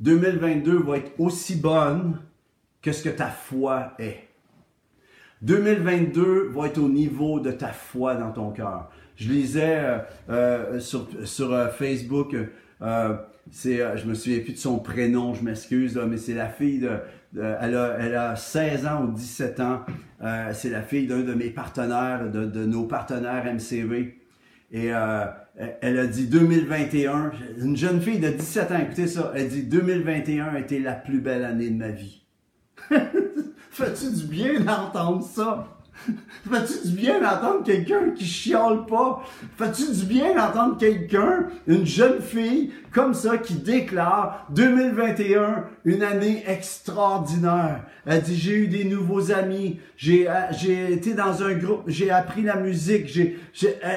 2022 0.00 0.82
va 0.82 0.98
être 0.98 1.12
aussi 1.18 1.56
bonne 1.56 2.20
que 2.82 2.92
ce 2.92 3.02
que 3.02 3.10
ta 3.10 3.28
foi 3.28 3.92
est. 3.98 4.28
2022 5.42 6.50
va 6.52 6.66
être 6.66 6.78
au 6.78 6.88
niveau 6.88 7.40
de 7.40 7.50
ta 7.50 7.68
foi 7.68 8.14
dans 8.14 8.32
ton 8.32 8.50
cœur. 8.50 8.90
Je 9.16 9.28
lisais 9.30 9.80
euh, 9.80 9.98
euh, 10.30 10.80
sur, 10.80 11.52
euh, 11.52 11.68
Facebook 11.68 12.34
c'est, 13.50 13.80
euh, 13.80 13.96
je 13.96 14.06
me 14.06 14.14
souviens 14.14 14.40
plus 14.40 14.52
de 14.52 14.58
son 14.58 14.78
prénom, 14.78 15.34
je 15.34 15.42
m'excuse, 15.42 16.00
mais 16.08 16.16
c'est 16.16 16.34
la 16.34 16.48
fille 16.48 16.78
de, 16.78 16.90
elle, 17.36 17.76
a, 17.76 17.96
elle 17.98 18.14
a 18.14 18.36
16 18.36 18.86
ans 18.86 19.04
ou 19.04 19.12
17 19.12 19.60
ans. 19.60 19.80
Euh, 20.22 20.50
c'est 20.52 20.70
la 20.70 20.82
fille 20.82 21.06
d'un 21.06 21.20
de 21.20 21.34
mes 21.34 21.50
partenaires, 21.50 22.30
de, 22.30 22.44
de 22.44 22.64
nos 22.64 22.84
partenaires 22.84 23.44
MCV. 23.44 24.18
Et 24.72 24.94
euh, 24.94 25.24
elle 25.80 25.98
a 25.98 26.06
dit 26.06 26.26
2021, 26.28 27.32
une 27.58 27.76
jeune 27.76 28.00
fille 28.00 28.20
de 28.20 28.28
17 28.28 28.70
ans, 28.70 28.78
écoutez 28.80 29.08
ça, 29.08 29.32
elle 29.34 29.48
dit 29.48 29.64
2021 29.64 30.46
a 30.46 30.60
été 30.60 30.78
la 30.78 30.92
plus 30.92 31.20
belle 31.20 31.44
année 31.44 31.70
de 31.70 31.76
ma 31.76 31.88
vie. 31.88 32.24
Fais-tu 33.70 34.14
du 34.14 34.26
bien 34.26 34.60
d'entendre 34.60 35.24
ça? 35.24 35.79
Fais-tu 36.50 36.88
du 36.88 36.96
bien 36.96 37.20
d'entendre 37.20 37.62
quelqu'un 37.64 38.10
qui 38.10 38.24
chiale 38.24 38.86
pas? 38.86 39.22
Fais-tu 39.56 39.92
du 39.92 40.06
bien 40.06 40.34
d'entendre 40.34 40.78
quelqu'un, 40.78 41.46
une 41.66 41.86
jeune 41.86 42.20
fille 42.20 42.72
comme 42.92 43.14
ça, 43.14 43.38
qui 43.38 43.54
déclare 43.54 44.46
2021, 44.50 45.64
une 45.84 46.02
année 46.02 46.42
extraordinaire. 46.46 47.84
Elle 48.04 48.22
dit, 48.22 48.36
j'ai 48.36 48.54
eu 48.56 48.66
des 48.66 48.84
nouveaux 48.84 49.30
amis, 49.30 49.78
j'ai, 49.96 50.28
euh, 50.28 50.88
été 50.88 51.14
dans 51.14 51.42
un 51.42 51.54
groupe, 51.54 51.84
j'ai 51.86 52.10
appris 52.10 52.42
la 52.42 52.56
musique, 52.56 53.06
j'ai, 53.06 53.38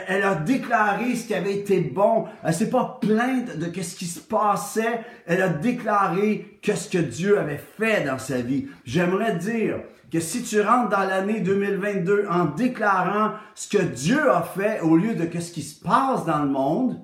elle 0.08 0.22
a 0.22 0.36
déclaré 0.36 1.16
ce 1.16 1.26
qui 1.26 1.34
avait 1.34 1.56
été 1.56 1.80
bon. 1.80 2.26
Elle 2.44 2.54
s'est 2.54 2.70
pas 2.70 3.00
plainte 3.02 3.58
de 3.58 3.82
ce 3.82 3.96
qui 3.96 4.06
se 4.06 4.20
passait. 4.20 5.02
Elle 5.26 5.42
a 5.42 5.50
déclaré 5.50 6.60
qu'est-ce 6.62 6.89
que 6.89 7.00
Dieu 7.00 7.39
avait 7.39 7.62
fait 7.80 8.04
dans 8.04 8.20
sa 8.20 8.42
vie. 8.42 8.68
J'aimerais 8.86 9.38
dire, 9.38 9.78
que 10.13 10.20
si 10.20 10.44
tu 10.44 10.62
rentres 10.62 10.89
dans 10.89 11.10
l'année 11.10 11.39
2022 12.02 12.28
en 12.30 12.46
déclarant 12.46 13.34
ce 13.56 13.68
que 13.68 13.82
Dieu 13.82 14.32
a 14.32 14.42
fait 14.42 14.82
au 14.82 14.96
lieu 14.96 15.16
de 15.16 15.40
ce 15.40 15.52
qui 15.52 15.62
se 15.62 15.80
passe 15.80 16.26
dans 16.26 16.44
le 16.44 16.50
monde, 16.50 17.02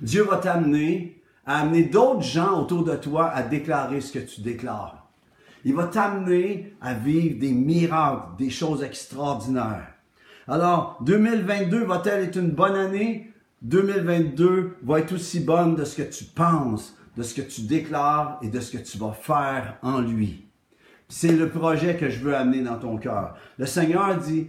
Dieu 0.00 0.22
va 0.22 0.36
t'amener 0.36 1.22
à 1.46 1.60
amener 1.60 1.84
d'autres 1.84 2.22
gens 2.22 2.60
autour 2.60 2.84
de 2.84 2.96
toi 2.96 3.28
à 3.28 3.42
déclarer 3.42 4.00
ce 4.00 4.12
que 4.12 4.18
tu 4.18 4.40
déclares. 4.40 5.06
Il 5.64 5.74
va 5.74 5.84
t'amener 5.84 6.76
à 6.80 6.94
vivre 6.94 7.38
des 7.38 7.52
miracles, 7.52 8.36
des 8.38 8.50
choses 8.50 8.82
extraordinaires. 8.82 9.92
Alors, 10.48 10.98
2022 11.02 11.84
va-t-elle 11.84 12.24
être 12.24 12.36
une 12.36 12.50
bonne 12.50 12.76
année? 12.76 13.32
2022 13.62 14.76
va 14.82 15.00
être 15.00 15.12
aussi 15.12 15.40
bonne 15.40 15.74
de 15.74 15.84
ce 15.84 15.96
que 15.96 16.08
tu 16.08 16.24
penses, 16.24 16.96
de 17.16 17.22
ce 17.22 17.34
que 17.34 17.42
tu 17.42 17.62
déclares 17.62 18.38
et 18.42 18.48
de 18.48 18.60
ce 18.60 18.76
que 18.76 18.82
tu 18.82 18.98
vas 18.98 19.12
faire 19.12 19.76
en 19.82 20.00
lui. 20.00 20.45
C'est 21.08 21.32
le 21.32 21.48
projet 21.48 21.96
que 21.96 22.10
je 22.10 22.18
veux 22.18 22.34
amener 22.34 22.62
dans 22.62 22.78
ton 22.78 22.96
cœur. 22.96 23.36
Le 23.58 23.66
Seigneur 23.66 24.16
dit, 24.16 24.48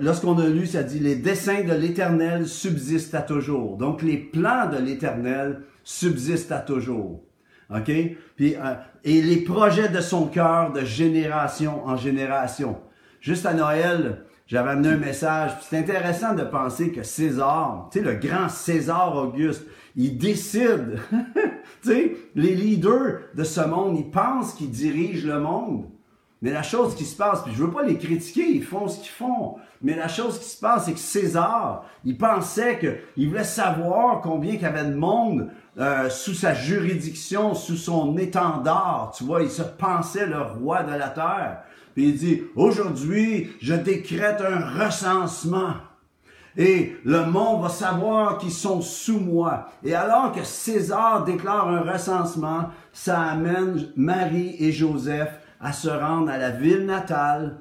lorsqu'on 0.00 0.38
a 0.38 0.48
lu, 0.48 0.66
ça 0.66 0.82
dit, 0.82 0.98
les 0.98 1.16
desseins 1.16 1.62
de 1.62 1.72
l'Éternel 1.72 2.46
subsistent 2.46 3.14
à 3.14 3.22
toujours. 3.22 3.76
Donc 3.76 4.02
les 4.02 4.16
plans 4.16 4.68
de 4.68 4.78
l'Éternel 4.78 5.60
subsistent 5.84 6.52
à 6.52 6.58
toujours. 6.58 7.22
OK? 7.74 7.90
Puis, 8.36 8.56
euh, 8.56 8.74
et 9.04 9.22
les 9.22 9.42
projets 9.42 9.88
de 9.88 10.00
son 10.00 10.26
cœur 10.26 10.72
de 10.72 10.80
génération 10.80 11.86
en 11.86 11.96
génération. 11.96 12.78
Juste 13.20 13.46
à 13.46 13.54
Noël, 13.54 14.24
j'avais 14.46 14.70
amené 14.70 14.88
un 14.88 14.96
message. 14.96 15.52
C'est 15.68 15.78
intéressant 15.78 16.34
de 16.34 16.42
penser 16.42 16.90
que 16.90 17.02
César, 17.02 17.88
tu 17.92 18.00
sais, 18.00 18.04
le 18.04 18.14
grand 18.14 18.48
César 18.48 19.14
Auguste, 19.14 19.64
il 19.94 20.18
décide. 20.18 20.98
Sais, 21.88 22.16
les 22.34 22.54
leaders 22.54 23.20
de 23.34 23.44
ce 23.44 23.60
monde, 23.60 23.96
ils 23.98 24.10
pensent 24.10 24.54
qu'ils 24.54 24.70
dirigent 24.70 25.26
le 25.26 25.40
monde. 25.40 25.84
Mais 26.42 26.52
la 26.52 26.62
chose 26.62 26.94
qui 26.94 27.04
se 27.04 27.16
passe, 27.16 27.42
puis 27.42 27.52
je 27.54 27.62
veux 27.62 27.70
pas 27.70 27.82
les 27.82 27.98
critiquer, 27.98 28.48
ils 28.48 28.64
font 28.64 28.88
ce 28.88 28.98
qu'ils 28.98 29.10
font. 29.10 29.56
Mais 29.82 29.94
la 29.94 30.08
chose 30.08 30.38
qui 30.38 30.48
se 30.48 30.58
passe, 30.58 30.86
c'est 30.86 30.92
que 30.92 30.98
César, 30.98 31.84
il 32.04 32.16
pensait 32.16 32.78
qu'il 32.78 33.28
voulait 33.28 33.44
savoir 33.44 34.22
combien 34.22 34.54
il 34.54 34.60
y 34.60 34.64
avait 34.64 34.84
de 34.84 34.94
monde 34.94 35.50
euh, 35.78 36.08
sous 36.08 36.34
sa 36.34 36.54
juridiction, 36.54 37.54
sous 37.54 37.76
son 37.76 38.16
étendard. 38.16 39.12
Tu 39.16 39.24
vois, 39.24 39.42
il 39.42 39.50
se 39.50 39.62
pensait 39.62 40.26
le 40.26 40.40
roi 40.40 40.82
de 40.82 40.94
la 40.94 41.08
terre. 41.08 41.62
Puis 41.94 42.08
il 42.08 42.16
dit, 42.16 42.42
aujourd'hui, 42.56 43.50
je 43.60 43.74
décrète 43.74 44.40
un 44.40 44.84
recensement. 44.84 45.74
Et 46.56 46.96
le 47.04 47.24
monde 47.26 47.62
va 47.62 47.68
savoir 47.68 48.38
qu'ils 48.38 48.52
sont 48.52 48.80
sous 48.80 49.20
moi. 49.20 49.70
Et 49.84 49.94
alors 49.94 50.32
que 50.32 50.42
César 50.42 51.24
déclare 51.24 51.68
un 51.68 51.80
recensement, 51.80 52.70
ça 52.92 53.20
amène 53.20 53.92
Marie 53.96 54.56
et 54.58 54.72
Joseph 54.72 55.38
à 55.60 55.72
se 55.72 55.88
rendre 55.88 56.30
à 56.30 56.38
la 56.38 56.50
ville 56.50 56.86
natale. 56.86 57.60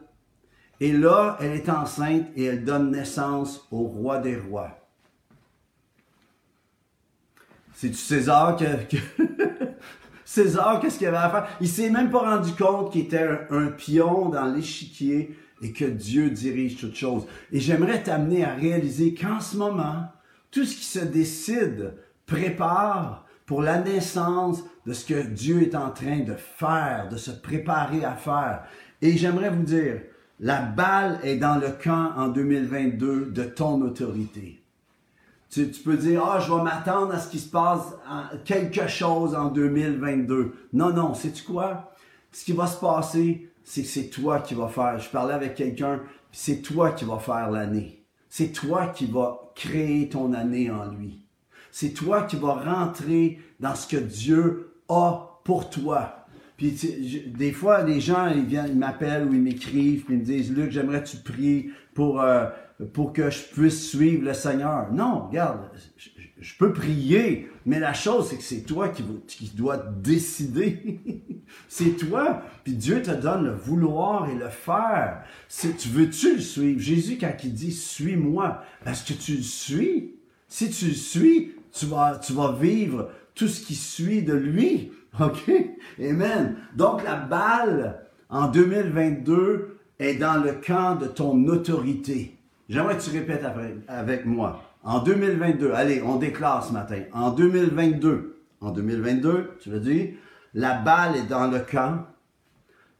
Et 0.79 0.91
là, 0.91 1.37
elle 1.41 1.51
est 1.51 1.69
enceinte 1.69 2.27
et 2.35 2.45
elle 2.45 2.63
donne 2.63 2.91
naissance 2.91 3.67
au 3.71 3.83
roi 3.83 4.19
des 4.19 4.37
rois. 4.37 4.79
C'est-tu 7.73 7.95
César 7.95 8.57
que... 8.57 8.65
César, 10.25 10.79
qu'est-ce 10.79 10.99
qu'il 10.99 11.07
avait 11.07 11.17
à 11.17 11.29
faire? 11.29 11.47
Il 11.59 11.67
s'est 11.67 11.89
même 11.89 12.11
pas 12.11 12.19
rendu 12.19 12.51
compte 12.51 12.91
qu'il 12.91 13.01
était 13.01 13.27
un, 13.49 13.67
pion 13.67 14.29
dans 14.29 14.45
l'échiquier 14.45 15.35
et 15.61 15.71
que 15.71 15.85
Dieu 15.85 16.29
dirige 16.29 16.77
toutes 16.77 16.95
choses. 16.95 17.25
Et 17.51 17.59
j'aimerais 17.59 18.03
t'amener 18.03 18.43
à 18.43 18.53
réaliser 18.53 19.13
qu'en 19.13 19.39
ce 19.39 19.57
moment, 19.57 20.05
tout 20.51 20.65
ce 20.65 20.75
qui 20.75 20.85
se 20.85 20.99
décide 20.99 21.93
prépare 22.25 23.25
pour 23.45 23.61
la 23.61 23.79
naissance 23.79 24.63
de 24.85 24.93
ce 24.93 25.05
que 25.05 25.21
Dieu 25.21 25.63
est 25.63 25.75
en 25.75 25.89
train 25.89 26.19
de 26.19 26.35
faire, 26.35 27.09
de 27.09 27.17
se 27.17 27.31
préparer 27.31 28.05
à 28.05 28.13
faire. 28.13 28.63
Et 29.01 29.17
j'aimerais 29.17 29.49
vous 29.49 29.63
dire, 29.63 30.01
la 30.39 30.61
balle 30.61 31.19
est 31.23 31.37
dans 31.37 31.55
le 31.55 31.69
camp 31.69 32.11
en 32.15 32.29
2022 32.29 33.31
de 33.31 33.43
ton 33.43 33.81
autorité. 33.81 34.61
Tu, 35.49 35.65
peux 35.83 35.97
dire, 35.97 36.23
ah, 36.23 36.39
je 36.39 36.53
vais 36.53 36.61
m'attendre 36.61 37.13
à 37.13 37.19
ce 37.19 37.29
qu'il 37.29 37.39
se 37.39 37.49
passe 37.49 37.95
quelque 38.45 38.87
chose 38.87 39.33
en 39.33 39.49
2022. 39.49 40.53
Non, 40.73 40.93
non, 40.93 41.15
sais-tu 41.15 41.43
quoi? 41.43 41.95
Ce 42.31 42.45
qui 42.45 42.53
va 42.53 42.67
se 42.67 42.79
passer, 42.79 43.48
c'est 43.69 43.83
que 43.83 43.87
c'est 43.87 44.09
toi 44.09 44.39
qui 44.39 44.55
vas 44.55 44.67
faire. 44.67 44.97
Je 44.97 45.07
parlais 45.09 45.35
avec 45.35 45.53
quelqu'un, 45.53 46.01
c'est 46.31 46.63
toi 46.63 46.91
qui 46.91 47.05
vas 47.05 47.19
faire 47.19 47.51
l'année. 47.51 48.03
C'est 48.27 48.51
toi 48.51 48.87
qui 48.87 49.05
vas 49.05 49.51
créer 49.53 50.09
ton 50.09 50.33
année 50.33 50.71
en 50.71 50.85
lui. 50.85 51.27
C'est 51.69 51.91
toi 51.91 52.23
qui 52.23 52.35
vas 52.35 52.53
rentrer 52.53 53.37
dans 53.59 53.75
ce 53.75 53.87
que 53.87 54.01
Dieu 54.01 54.73
a 54.89 55.39
pour 55.43 55.69
toi. 55.69 56.25
Puis 56.57 56.71
des 57.27 57.51
fois, 57.51 57.83
les 57.83 58.01
gens, 58.01 58.25
ils 58.29 58.43
viennent, 58.43 58.69
ils 58.69 58.77
m'appellent 58.77 59.27
ou 59.27 59.35
ils 59.35 59.41
m'écrivent, 59.41 60.03
puis 60.03 60.15
ils 60.15 60.21
me 60.21 60.25
disent, 60.25 60.51
Luc, 60.51 60.71
j'aimerais 60.71 61.03
tu 61.03 61.17
prier 61.17 61.69
pour 61.93 62.21
euh, 62.21 62.47
pour 62.91 63.13
que 63.13 63.29
je 63.29 63.43
puisse 63.53 63.87
suivre 63.87 64.25
le 64.25 64.33
Seigneur. 64.33 64.91
Non, 64.91 65.27
regarde, 65.27 65.69
je, 65.95 66.09
peux 66.57 66.71
prier, 66.71 67.49
mais 67.65 67.79
la 67.79 67.93
chose, 67.93 68.29
c'est 68.29 68.37
que 68.37 68.43
c'est 68.43 68.61
toi 68.61 68.89
qui, 68.89 69.03
qui 69.27 69.51
dois 69.55 69.77
décider. 69.77 70.99
c'est 71.67 71.97
toi, 71.97 72.41
puis 72.63 72.73
Dieu 72.73 73.01
te 73.01 73.11
donne 73.11 73.45
le 73.45 73.53
vouloir 73.53 74.29
et 74.29 74.35
le 74.35 74.49
faire. 74.49 75.23
Si 75.47 75.73
tu 75.73 75.89
veux-tu 75.89 76.35
le 76.35 76.41
suivre? 76.41 76.79
Jésus, 76.79 77.17
quand 77.19 77.33
il 77.43 77.53
dit, 77.53 77.71
suis-moi, 77.71 78.63
est-ce 78.85 79.11
que 79.11 79.19
tu 79.19 79.35
le 79.35 79.43
suis? 79.43 80.15
Si 80.47 80.69
tu 80.69 80.85
le 80.87 80.93
suis, 80.93 81.55
tu 81.71 81.85
vas, 81.85 82.17
tu 82.17 82.33
vas 82.33 82.53
vivre 82.53 83.09
tout 83.35 83.47
ce 83.47 83.65
qui 83.65 83.75
suit 83.75 84.21
de 84.21 84.33
lui. 84.33 84.91
OK? 85.19 85.51
Amen. 85.99 86.55
Donc, 86.75 87.03
la 87.03 87.15
balle, 87.15 88.05
en 88.29 88.47
2022, 88.47 89.79
est 89.99 90.15
dans 90.15 90.41
le 90.41 90.53
camp 90.53 90.95
de 90.95 91.07
ton 91.07 91.45
autorité. 91.47 92.37
J'aimerais 92.69 92.97
que 92.97 93.03
tu 93.03 93.11
répètes 93.11 93.43
avec 93.87 94.25
moi. 94.25 94.68
En 94.89 95.03
2022, 95.03 95.71
allez, 95.73 96.01
on 96.01 96.15
déclare 96.15 96.65
ce 96.65 96.73
matin. 96.73 97.03
En 97.13 97.29
2022, 97.29 98.41
en 98.59 98.71
2022, 98.71 99.51
tu 99.59 99.69
veux 99.69 99.79
dire, 99.79 100.15
la 100.55 100.79
balle 100.79 101.15
est 101.15 101.27
dans 101.27 101.45
le 101.45 101.59
camp. 101.59 102.07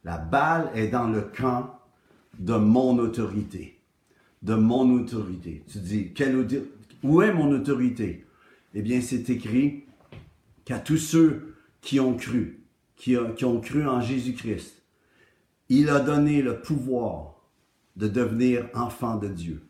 La 0.04 0.16
balle 0.16 0.70
est 0.76 0.86
dans 0.86 1.08
le 1.08 1.22
camp 1.22 1.80
de 2.38 2.54
mon 2.54 2.96
autorité. 2.96 3.80
De 4.40 4.54
mon 4.54 4.88
autorité. 5.00 5.64
Tu 5.66 5.78
dis, 5.78 6.12
quelle, 6.12 6.46
où 7.02 7.22
est 7.22 7.34
mon 7.34 7.50
autorité? 7.50 8.24
Eh 8.72 8.82
bien, 8.82 9.00
c'est 9.00 9.28
écrit 9.28 9.82
qu'à 10.64 10.78
tous 10.78 10.96
ceux 10.96 11.56
qui 11.80 11.98
ont 11.98 12.14
cru, 12.14 12.62
qui, 12.94 13.16
qui 13.34 13.44
ont 13.44 13.60
cru 13.60 13.88
en 13.88 14.00
Jésus-Christ, 14.00 14.80
il 15.68 15.90
a 15.90 15.98
donné 15.98 16.40
le 16.40 16.60
pouvoir 16.60 17.48
de 17.96 18.06
devenir 18.06 18.68
enfant 18.74 19.16
de 19.16 19.26
Dieu. 19.26 19.66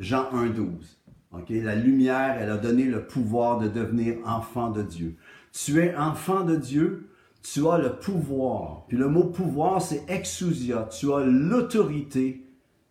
Jean 0.00 0.30
1, 0.32 0.50
12. 0.50 0.99
La 1.32 1.74
lumière, 1.74 2.36
elle 2.40 2.50
a 2.50 2.56
donné 2.56 2.84
le 2.84 3.06
pouvoir 3.06 3.58
de 3.58 3.68
devenir 3.68 4.16
enfant 4.24 4.70
de 4.70 4.82
Dieu. 4.82 5.16
Tu 5.52 5.80
es 5.80 5.94
enfant 5.96 6.44
de 6.44 6.56
Dieu, 6.56 7.10
tu 7.42 7.66
as 7.68 7.78
le 7.78 7.96
pouvoir. 7.96 8.84
Puis 8.88 8.96
le 8.96 9.08
mot 9.08 9.24
pouvoir, 9.24 9.80
c'est 9.80 10.04
exousia. 10.08 10.88
Tu 10.90 11.12
as 11.12 11.24
l'autorité 11.24 12.46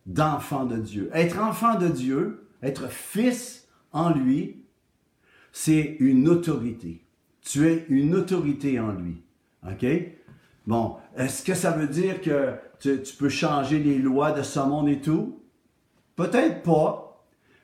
d'enfant 0.05 0.65
de 0.65 0.77
Dieu. 0.77 1.09
Être 1.13 1.39
enfant 1.39 1.75
de 1.75 1.87
Dieu, 1.87 2.47
être 2.63 2.89
fils 2.89 3.67
en 3.91 4.11
lui, 4.11 4.63
c'est 5.51 5.97
une 5.99 6.27
autorité. 6.27 7.05
Tu 7.41 7.67
es 7.67 7.85
une 7.89 8.15
autorité 8.15 8.79
en 8.79 8.91
lui. 8.91 9.23
OK? 9.65 9.85
Bon, 10.67 10.97
est-ce 11.17 11.43
que 11.43 11.53
ça 11.53 11.71
veut 11.71 11.87
dire 11.87 12.21
que 12.21 12.53
tu, 12.79 12.99
peux 13.17 13.29
changer 13.29 13.79
les 13.79 13.97
lois 13.97 14.31
de 14.31 14.43
ce 14.43 14.59
monde 14.59 14.89
et 14.89 15.01
tout? 15.01 15.41
Peut-être 16.15 16.63
pas, 16.63 17.08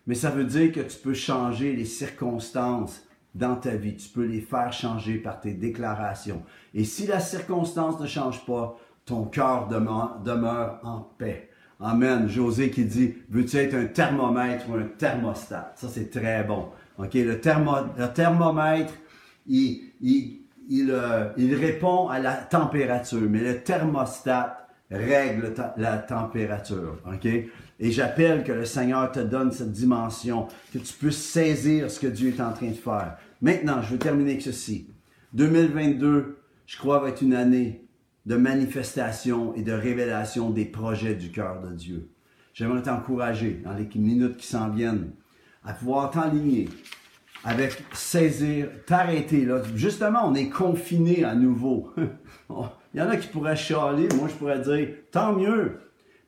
mais 0.07 0.15
ça 0.15 0.29
veut 0.29 0.43
dire 0.43 0.71
que 0.71 0.81
tu 0.81 0.97
peux 0.97 1.13
changer 1.13 1.75
les 1.75 1.85
circonstances 1.85 3.05
dans 3.33 3.55
ta 3.55 3.75
vie. 3.75 3.95
Tu 3.95 4.09
peux 4.09 4.25
les 4.25 4.41
faire 4.41 4.71
changer 4.71 5.17
par 5.17 5.39
tes 5.39 5.53
déclarations. 5.53 6.43
Et 6.73 6.83
si 6.83 7.05
la 7.05 7.19
circonstance 7.19 7.99
ne 7.99 8.07
change 8.07 8.45
pas, 8.45 8.77
ton 9.05 9.25
cœur 9.25 9.67
demeure, 9.67 10.79
en 10.83 10.99
paix. 11.17 11.49
Amen. 11.79 12.27
José 12.27 12.71
qui 12.71 12.85
dit, 12.85 13.15
veux-tu 13.29 13.57
être 13.57 13.75
un 13.75 13.85
thermomètre 13.85 14.69
ou 14.69 14.75
un 14.75 14.87
thermostat? 14.97 15.73
Ça, 15.75 15.87
c'est 15.89 16.09
très 16.09 16.43
bon. 16.43 16.69
OK? 16.97 17.13
Le, 17.13 17.39
thermomètre, 17.39 18.93
il, 19.45 19.91
euh, 20.89 21.29
il, 21.37 21.55
répond 21.55 22.07
à 22.07 22.19
la 22.19 22.33
température, 22.33 23.27
mais 23.29 23.41
le 23.41 23.61
thermostat 23.61 24.67
règle 24.89 25.53
la 25.77 25.97
température. 25.97 26.97
OK? 27.05 27.27
Et 27.79 27.91
j'appelle 27.91 28.43
que 28.43 28.51
le 28.51 28.65
Seigneur 28.65 29.11
te 29.11 29.19
donne 29.19 29.51
cette 29.51 29.71
dimension, 29.71 30.47
que 30.73 30.79
tu 30.79 30.93
puisses 30.93 31.23
saisir 31.23 31.91
ce 31.91 31.99
que 31.99 32.07
Dieu 32.07 32.29
est 32.29 32.41
en 32.41 32.53
train 32.53 32.69
de 32.69 32.73
faire. 32.73 33.17
Maintenant, 33.41 33.81
je 33.81 33.91
veux 33.91 33.99
terminer 33.99 34.31
avec 34.31 34.41
ceci. 34.41 34.87
2022, 35.33 36.37
je 36.65 36.77
crois, 36.77 36.99
va 36.99 37.09
être 37.09 37.21
une 37.21 37.35
année 37.35 37.85
de 38.25 38.35
manifestation 38.35 39.53
et 39.55 39.61
de 39.61 39.73
révélation 39.73 40.49
des 40.49 40.65
projets 40.65 41.15
du 41.15 41.31
cœur 41.31 41.61
de 41.61 41.71
Dieu. 41.73 42.09
J'aimerais 42.53 42.81
t'encourager 42.81 43.61
dans 43.63 43.73
les 43.73 43.87
minutes 43.95 44.37
qui 44.37 44.47
s'en 44.47 44.69
viennent 44.69 45.11
à 45.63 45.73
pouvoir 45.73 46.11
t'enligner 46.11 46.69
avec 47.43 47.83
saisir, 47.93 48.69
t'arrêter 48.87 49.45
là. 49.45 49.61
Justement, 49.75 50.21
on 50.23 50.33
est 50.33 50.49
confiné 50.49 51.23
à 51.23 51.35
nouveau. 51.35 51.91
Il 52.93 52.99
y 52.99 53.01
en 53.01 53.09
a 53.09 53.17
qui 53.17 53.27
pourraient 53.27 53.55
chialer, 53.55 54.07
moi 54.15 54.27
je 54.29 54.33
pourrais 54.33 54.59
dire, 54.59 54.87
tant 55.11 55.33
mieux. 55.33 55.79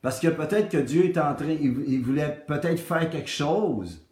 Parce 0.01 0.19
que 0.19 0.27
peut-être 0.27 0.69
que 0.69 0.77
Dieu 0.77 1.05
est 1.05 1.17
en 1.17 1.33
train, 1.36 1.55
il, 1.60 2.01
voulait 2.01 2.43
peut-être 2.47 2.79
faire 2.79 3.10
quelque 3.10 3.29
chose, 3.29 4.05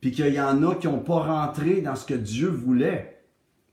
puis 0.00 0.10
qu'il 0.10 0.32
y 0.32 0.40
en 0.40 0.62
a 0.62 0.74
qui 0.74 0.86
n'ont 0.86 1.00
pas 1.00 1.20
rentré 1.20 1.80
dans 1.80 1.96
ce 1.96 2.06
que 2.06 2.14
Dieu 2.14 2.48
voulait. 2.48 3.22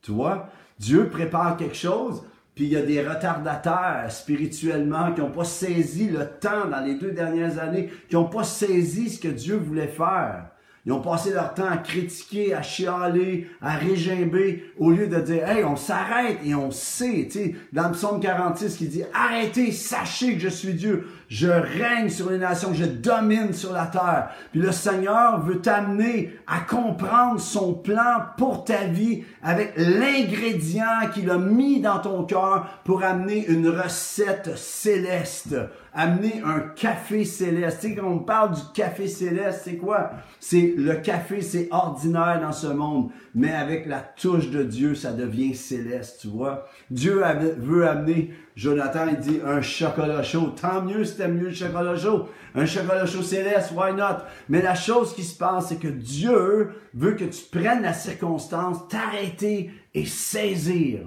Tu 0.02 0.12
vois? 0.12 0.50
Dieu 0.80 1.10
prépare 1.10 1.58
quelque 1.58 1.76
chose, 1.76 2.24
puis 2.54 2.66
il 2.66 2.72
y 2.72 2.78
a 2.78 2.82
des 2.82 3.02
retardataires 3.06 4.06
spirituellement 4.10 5.14
qui 5.14 5.22
n'ont 5.22 5.32
pas 5.32 5.46
saisi 5.46 6.10
le 6.10 6.26
temps 6.40 6.68
dans 6.70 6.84
les 6.84 6.96
deux 6.96 7.12
dernières 7.12 7.60
années, 7.60 7.90
qui 8.10 8.16
n'ont 8.16 8.30
pas 8.30 8.44
saisi 8.44 9.10
ce 9.10 9.20
que 9.20 9.28
Dieu 9.30 9.56
voulait 9.56 9.88
faire. 9.88 10.50
Ils 10.86 10.92
ont 10.92 11.02
passé 11.02 11.32
leur 11.34 11.56
temps 11.56 11.68
à 11.68 11.78
critiquer, 11.78 12.54
à 12.54 12.62
chialer, 12.62 13.50
à 13.60 13.76
régimber, 13.76 14.72
au 14.78 14.92
lieu 14.92 15.08
de 15.08 15.20
dire, 15.20 15.50
hey, 15.50 15.64
on 15.64 15.76
s'arrête 15.76 16.38
et 16.46 16.54
on 16.54 16.70
sait, 16.70 17.28
dans 17.74 17.88
le 17.88 17.94
psaume 17.94 18.20
46 18.20 18.78
qui 18.78 18.88
dit, 18.88 19.04
arrêtez, 19.12 19.72
sachez 19.72 20.36
que 20.36 20.42
je 20.42 20.50
suis 20.50 20.74
Dieu, 20.76 21.08
je 21.28 21.48
règne 21.48 22.10
sur 22.10 22.30
les 22.30 22.38
nations, 22.38 22.74
je 22.74 22.86
domine 22.86 23.54
sur 23.54 23.74
la 23.74 23.88
terre. 23.88 24.30
Puis 24.52 24.62
le 24.62 24.72
Seigneur 24.72 25.42
veut 25.42 25.62
t'amener 25.62 26.38
à 26.48 26.60
comprendre 26.62 27.40
son 27.40 27.74
plan 27.74 28.26
pour 28.38 28.64
ta 28.64 28.86
vie 28.86 29.24
avec 29.44 29.74
l'ingrédient 29.78 31.10
qu'il 31.14 31.30
a 31.30 31.38
mis 31.38 31.82
dans 31.82 32.00
ton 32.00 32.24
cœur 32.24 32.82
pour 32.84 33.04
amener 33.04 33.46
une 33.48 33.70
recette 33.70 34.58
céleste 34.58 35.56
amener 35.96 36.42
un 36.46 36.60
café 36.60 37.24
céleste. 37.24 37.80
Tu 37.82 37.88
sais, 37.88 37.96
quand 37.96 38.08
on 38.08 38.20
parle 38.20 38.54
du 38.54 38.62
café 38.74 39.08
céleste, 39.08 39.62
c'est 39.64 39.78
quoi? 39.78 40.12
C'est 40.40 40.76
le 40.78 40.96
café, 40.96 41.42
c'est 41.42 41.70
ordinaire 41.72 42.40
dans 42.42 42.52
ce 42.52 42.68
monde, 42.68 43.12
mais 43.34 43.54
avec 43.54 43.86
la 43.86 44.00
touche 44.00 44.52
de 44.52 44.62
Dieu, 44.62 44.94
ça 44.94 45.14
devient 45.14 45.56
céleste, 45.56 46.20
tu 46.22 46.28
vois? 46.28 46.68
Dieu 46.92 47.24
veut 47.58 47.88
amener, 47.88 48.34
Jonathan, 48.56 49.08
il 49.10 49.20
dit 49.20 49.40
un 49.46 49.62
chocolat 49.62 50.24
chaud. 50.24 50.54
Tant 50.60 50.82
mieux 50.82 51.04
si 51.04 51.18
t'aimes 51.18 51.38
mieux 51.38 51.50
le 51.50 51.54
chocolat 51.54 51.98
chaud. 51.98 52.30
Un 52.56 52.66
chocolat 52.66 53.06
chaud 53.06 53.22
céleste, 53.22 53.72
why 53.76 53.94
not? 53.94 54.24
Mais 54.48 54.62
la 54.62 54.76
chose 54.76 55.14
qui 55.14 55.24
se 55.24 55.38
passe, 55.38 55.70
c'est 55.70 55.80
que 55.80 55.90
Dieu 55.90 56.72
veut 56.94 57.16
que 57.16 57.26
tu 57.26 57.44
prennes 57.52 57.82
la 57.82 57.94
circonstance, 57.94 58.88
t'arrêter 58.88 59.72
et 59.94 60.06
saisir. 60.06 61.02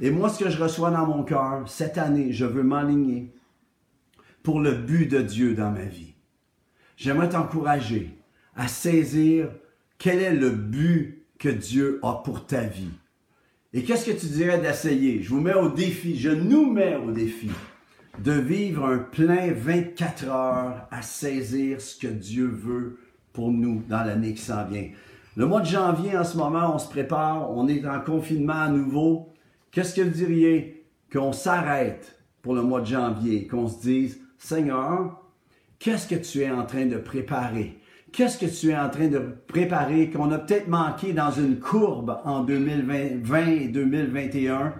Et 0.00 0.10
moi, 0.10 0.28
ce 0.28 0.42
que 0.42 0.50
je 0.50 0.60
reçois 0.60 0.90
dans 0.90 1.06
mon 1.06 1.22
cœur, 1.22 1.68
cette 1.68 1.98
année, 1.98 2.32
je 2.32 2.44
veux 2.44 2.64
m'aligner 2.64 3.32
pour 4.42 4.60
le 4.60 4.72
but 4.72 5.06
de 5.06 5.22
Dieu 5.22 5.54
dans 5.54 5.70
ma 5.70 5.84
vie. 5.84 6.14
J'aimerais 6.96 7.28
t'encourager 7.28 8.18
à 8.56 8.66
saisir 8.66 9.50
quel 9.98 10.20
est 10.20 10.34
le 10.34 10.50
but 10.50 11.26
que 11.38 11.48
Dieu 11.48 12.00
a 12.02 12.14
pour 12.24 12.46
ta 12.46 12.62
vie. 12.62 12.90
Et 13.74 13.82
qu'est-ce 13.82 14.06
que 14.06 14.18
tu 14.18 14.26
dirais 14.26 14.58
d'essayer? 14.58 15.22
Je 15.22 15.28
vous 15.28 15.42
mets 15.42 15.52
au 15.52 15.68
défi, 15.68 16.16
je 16.16 16.30
nous 16.30 16.72
mets 16.72 16.96
au 16.96 17.10
défi 17.10 17.50
de 18.18 18.32
vivre 18.32 18.86
un 18.86 18.98
plein 18.98 19.52
24 19.52 20.28
heures 20.28 20.88
à 20.90 21.02
saisir 21.02 21.78
ce 21.78 21.98
que 21.98 22.06
Dieu 22.06 22.46
veut 22.46 22.98
pour 23.34 23.52
nous 23.52 23.82
dans 23.86 24.04
l'année 24.04 24.32
qui 24.32 24.40
s'en 24.40 24.64
vient. 24.64 24.88
Le 25.36 25.44
mois 25.44 25.60
de 25.60 25.66
janvier, 25.66 26.16
en 26.16 26.24
ce 26.24 26.38
moment, 26.38 26.74
on 26.74 26.78
se 26.78 26.88
prépare, 26.88 27.50
on 27.50 27.68
est 27.68 27.86
en 27.86 28.00
confinement 28.00 28.54
à 28.54 28.68
nouveau. 28.70 29.34
Qu'est-ce 29.70 29.94
que 29.94 30.00
vous 30.00 30.10
diriez 30.10 30.86
qu'on 31.12 31.32
s'arrête 31.32 32.18
pour 32.40 32.54
le 32.54 32.62
mois 32.62 32.80
de 32.80 32.86
janvier, 32.86 33.46
qu'on 33.46 33.68
se 33.68 33.82
dise, 33.82 34.18
Seigneur, 34.38 35.22
qu'est-ce 35.78 36.08
que 36.08 36.14
tu 36.14 36.40
es 36.40 36.50
en 36.50 36.64
train 36.64 36.86
de 36.86 36.96
préparer? 36.96 37.77
Qu'est-ce 38.12 38.38
que 38.38 38.46
tu 38.46 38.70
es 38.70 38.76
en 38.76 38.88
train 38.88 39.08
de 39.08 39.20
préparer 39.46 40.10
qu'on 40.10 40.30
a 40.32 40.38
peut-être 40.38 40.68
manqué 40.68 41.12
dans 41.12 41.30
une 41.30 41.58
courbe 41.58 42.18
en 42.24 42.42
2020 42.42 43.46
et 43.46 43.68
2021? 43.68 44.74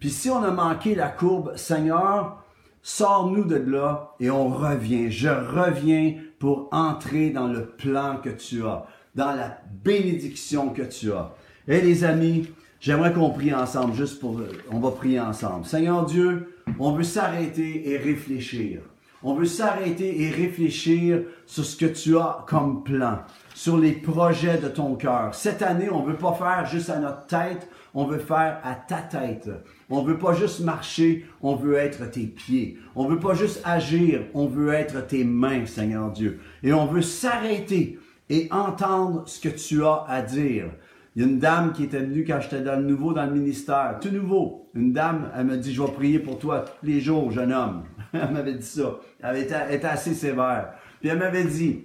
Puis 0.00 0.10
si 0.10 0.28
on 0.30 0.42
a 0.42 0.50
manqué 0.50 0.94
la 0.94 1.08
courbe, 1.08 1.52
Seigneur, 1.56 2.42
sors-nous 2.82 3.44
de 3.44 3.56
là 3.56 4.14
et 4.20 4.30
on 4.30 4.48
revient. 4.48 5.10
Je 5.10 5.28
reviens 5.28 6.14
pour 6.38 6.68
entrer 6.72 7.30
dans 7.30 7.46
le 7.46 7.66
plan 7.66 8.16
que 8.22 8.30
tu 8.30 8.64
as, 8.64 8.84
dans 9.14 9.32
la 9.32 9.58
bénédiction 9.84 10.70
que 10.70 10.82
tu 10.82 11.12
as. 11.12 11.30
Et 11.68 11.80
les 11.80 12.02
amis, 12.04 12.48
j'aimerais 12.80 13.12
qu'on 13.12 13.30
prie 13.30 13.54
ensemble, 13.54 13.94
juste 13.94 14.18
pour, 14.18 14.40
on 14.70 14.80
va 14.80 14.90
prier 14.90 15.20
ensemble. 15.20 15.64
Seigneur 15.64 16.04
Dieu, 16.04 16.56
on 16.78 16.92
veut 16.92 17.04
s'arrêter 17.04 17.90
et 17.90 17.96
réfléchir. 17.96 18.80
On 19.24 19.34
veut 19.34 19.46
s'arrêter 19.46 20.22
et 20.22 20.30
réfléchir 20.30 21.22
sur 21.46 21.64
ce 21.64 21.76
que 21.76 21.86
tu 21.86 22.16
as 22.16 22.44
comme 22.48 22.82
plan, 22.82 23.18
sur 23.54 23.78
les 23.78 23.92
projets 23.92 24.58
de 24.58 24.68
ton 24.68 24.96
cœur. 24.96 25.34
Cette 25.34 25.62
année, 25.62 25.88
on 25.90 26.02
veut 26.02 26.16
pas 26.16 26.32
faire 26.32 26.66
juste 26.66 26.90
à 26.90 26.98
notre 26.98 27.26
tête, 27.26 27.68
on 27.94 28.04
veut 28.04 28.18
faire 28.18 28.58
à 28.64 28.74
ta 28.74 28.96
tête. 28.96 29.48
On 29.90 30.02
veut 30.02 30.18
pas 30.18 30.32
juste 30.32 30.60
marcher, 30.60 31.26
on 31.40 31.54
veut 31.54 31.74
être 31.74 32.10
tes 32.10 32.26
pieds. 32.26 32.78
On 32.96 33.06
veut 33.06 33.20
pas 33.20 33.34
juste 33.34 33.60
agir, 33.64 34.22
on 34.34 34.46
veut 34.46 34.72
être 34.72 35.06
tes 35.06 35.22
mains, 35.22 35.66
Seigneur 35.66 36.10
Dieu. 36.10 36.40
Et 36.62 36.72
on 36.72 36.86
veut 36.86 37.02
s'arrêter 37.02 38.00
et 38.28 38.48
entendre 38.50 39.22
ce 39.26 39.40
que 39.40 39.50
tu 39.50 39.84
as 39.84 40.04
à 40.08 40.22
dire. 40.22 40.70
Il 41.14 41.22
y 41.22 41.24
a 41.24 41.28
une 41.28 41.38
dame 41.38 41.72
qui 41.72 41.84
était 41.84 42.00
venue 42.00 42.24
quand 42.24 42.40
j'étais 42.40 42.62
dans 42.62 42.76
le 42.76 42.86
nouveau 42.86 43.12
dans 43.12 43.26
le 43.26 43.32
ministère, 43.32 43.98
tout 44.00 44.10
nouveau. 44.10 44.70
Une 44.74 44.92
dame, 44.92 45.30
elle 45.36 45.46
m'a 45.46 45.56
dit, 45.56 45.74
je 45.74 45.82
vais 45.82 45.92
prier 45.92 46.18
pour 46.18 46.38
toi 46.38 46.60
tous 46.60 46.86
les 46.86 47.00
jours, 47.00 47.30
jeune 47.30 47.52
homme. 47.52 47.82
elle 48.14 48.30
m'avait 48.30 48.54
dit 48.54 48.66
ça. 48.66 48.98
Elle 49.20 49.38
était, 49.38 49.84
assez 49.84 50.14
sévère. 50.14 50.72
Puis 51.00 51.10
elle 51.10 51.18
m'avait 51.18 51.44
dit, 51.44 51.84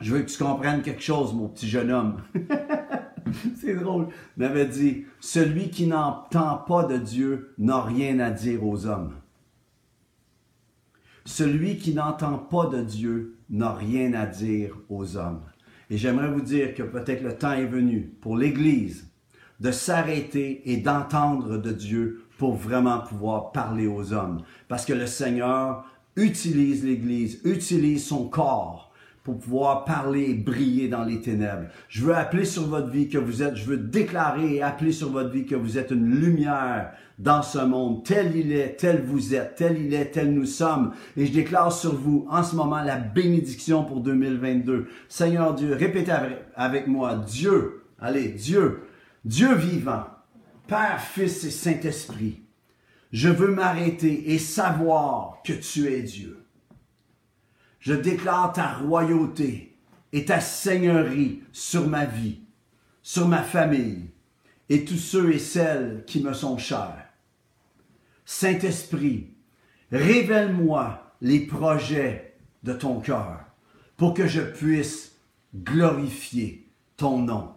je 0.00 0.14
veux 0.14 0.22
que 0.22 0.30
tu 0.30 0.38
comprennes 0.38 0.80
quelque 0.80 1.02
chose, 1.02 1.34
mon 1.34 1.48
petit 1.48 1.68
jeune 1.68 1.90
homme. 1.90 2.22
C'est 3.56 3.74
drôle. 3.74 4.08
Elle 4.38 4.48
m'avait 4.48 4.66
dit, 4.66 5.04
celui 5.20 5.68
qui 5.68 5.86
n'entend 5.86 6.56
pas 6.56 6.84
de 6.84 6.96
Dieu 6.96 7.54
n'a 7.58 7.82
rien 7.82 8.18
à 8.20 8.30
dire 8.30 8.64
aux 8.64 8.86
hommes. 8.86 9.12
Celui 11.26 11.76
qui 11.76 11.92
n'entend 11.92 12.38
pas 12.38 12.66
de 12.66 12.80
Dieu 12.80 13.36
n'a 13.50 13.74
rien 13.74 14.14
à 14.14 14.24
dire 14.24 14.78
aux 14.88 15.18
hommes. 15.18 15.42
Et 15.90 15.96
j'aimerais 15.96 16.30
vous 16.30 16.40
dire 16.40 16.74
que 16.74 16.82
peut-être 16.82 17.22
le 17.22 17.36
temps 17.36 17.52
est 17.52 17.66
venu 17.66 18.12
pour 18.20 18.36
l'Église 18.36 19.08
de 19.60 19.70
s'arrêter 19.70 20.70
et 20.70 20.76
d'entendre 20.76 21.58
de 21.58 21.72
Dieu 21.72 22.24
pour 22.38 22.54
vraiment 22.54 23.00
pouvoir 23.00 23.52
parler 23.52 23.86
aux 23.86 24.12
hommes. 24.12 24.42
Parce 24.68 24.84
que 24.84 24.92
le 24.92 25.06
Seigneur 25.06 25.84
utilise 26.16 26.84
l'Église, 26.84 27.40
utilise 27.44 28.04
son 28.04 28.28
corps 28.28 28.87
pour 29.28 29.36
pouvoir 29.36 29.84
parler 29.84 30.30
et 30.30 30.34
briller 30.34 30.88
dans 30.88 31.04
les 31.04 31.20
ténèbres. 31.20 31.66
Je 31.90 32.02
veux 32.02 32.14
appeler 32.14 32.46
sur 32.46 32.62
votre 32.62 32.88
vie 32.88 33.10
que 33.10 33.18
vous 33.18 33.42
êtes, 33.42 33.56
je 33.56 33.66
veux 33.66 33.76
déclarer 33.76 34.54
et 34.54 34.62
appeler 34.62 34.90
sur 34.90 35.10
votre 35.10 35.28
vie 35.28 35.44
que 35.44 35.54
vous 35.54 35.76
êtes 35.76 35.90
une 35.90 36.18
lumière 36.18 36.92
dans 37.18 37.42
ce 37.42 37.58
monde, 37.58 38.02
tel 38.06 38.34
il 38.34 38.52
est, 38.52 38.76
tel 38.76 39.02
vous 39.02 39.34
êtes, 39.34 39.56
tel 39.56 39.78
il 39.78 39.92
est, 39.92 40.12
tel 40.12 40.32
nous 40.32 40.46
sommes. 40.46 40.94
Et 41.14 41.26
je 41.26 41.32
déclare 41.34 41.70
sur 41.70 41.94
vous 41.94 42.26
en 42.30 42.42
ce 42.42 42.56
moment 42.56 42.80
la 42.80 42.96
bénédiction 42.96 43.84
pour 43.84 44.00
2022. 44.00 44.88
Seigneur 45.10 45.52
Dieu, 45.52 45.74
répétez 45.74 46.12
avec 46.56 46.86
moi, 46.86 47.16
Dieu, 47.16 47.82
allez, 48.00 48.28
Dieu, 48.28 48.80
Dieu 49.26 49.54
vivant, 49.54 50.04
Père, 50.68 51.02
Fils 51.02 51.44
et 51.44 51.50
Saint-Esprit, 51.50 52.40
je 53.12 53.28
veux 53.28 53.54
m'arrêter 53.54 54.32
et 54.32 54.38
savoir 54.38 55.42
que 55.44 55.52
tu 55.52 55.86
es 55.92 56.00
Dieu. 56.00 56.47
Je 57.80 57.94
déclare 57.94 58.52
ta 58.52 58.72
royauté 58.72 59.76
et 60.12 60.24
ta 60.24 60.40
seigneurie 60.40 61.42
sur 61.52 61.86
ma 61.86 62.04
vie, 62.04 62.40
sur 63.02 63.28
ma 63.28 63.42
famille 63.42 64.10
et 64.68 64.84
tous 64.84 64.96
ceux 64.96 65.32
et 65.32 65.38
celles 65.38 66.04
qui 66.06 66.22
me 66.22 66.32
sont 66.32 66.58
chers. 66.58 67.06
Saint-Esprit, 68.24 69.28
révèle-moi 69.90 71.14
les 71.20 71.40
projets 71.40 72.36
de 72.62 72.72
ton 72.72 73.00
cœur 73.00 73.40
pour 73.96 74.14
que 74.14 74.26
je 74.26 74.40
puisse 74.40 75.16
glorifier 75.54 76.68
ton 76.96 77.18
nom. 77.18 77.54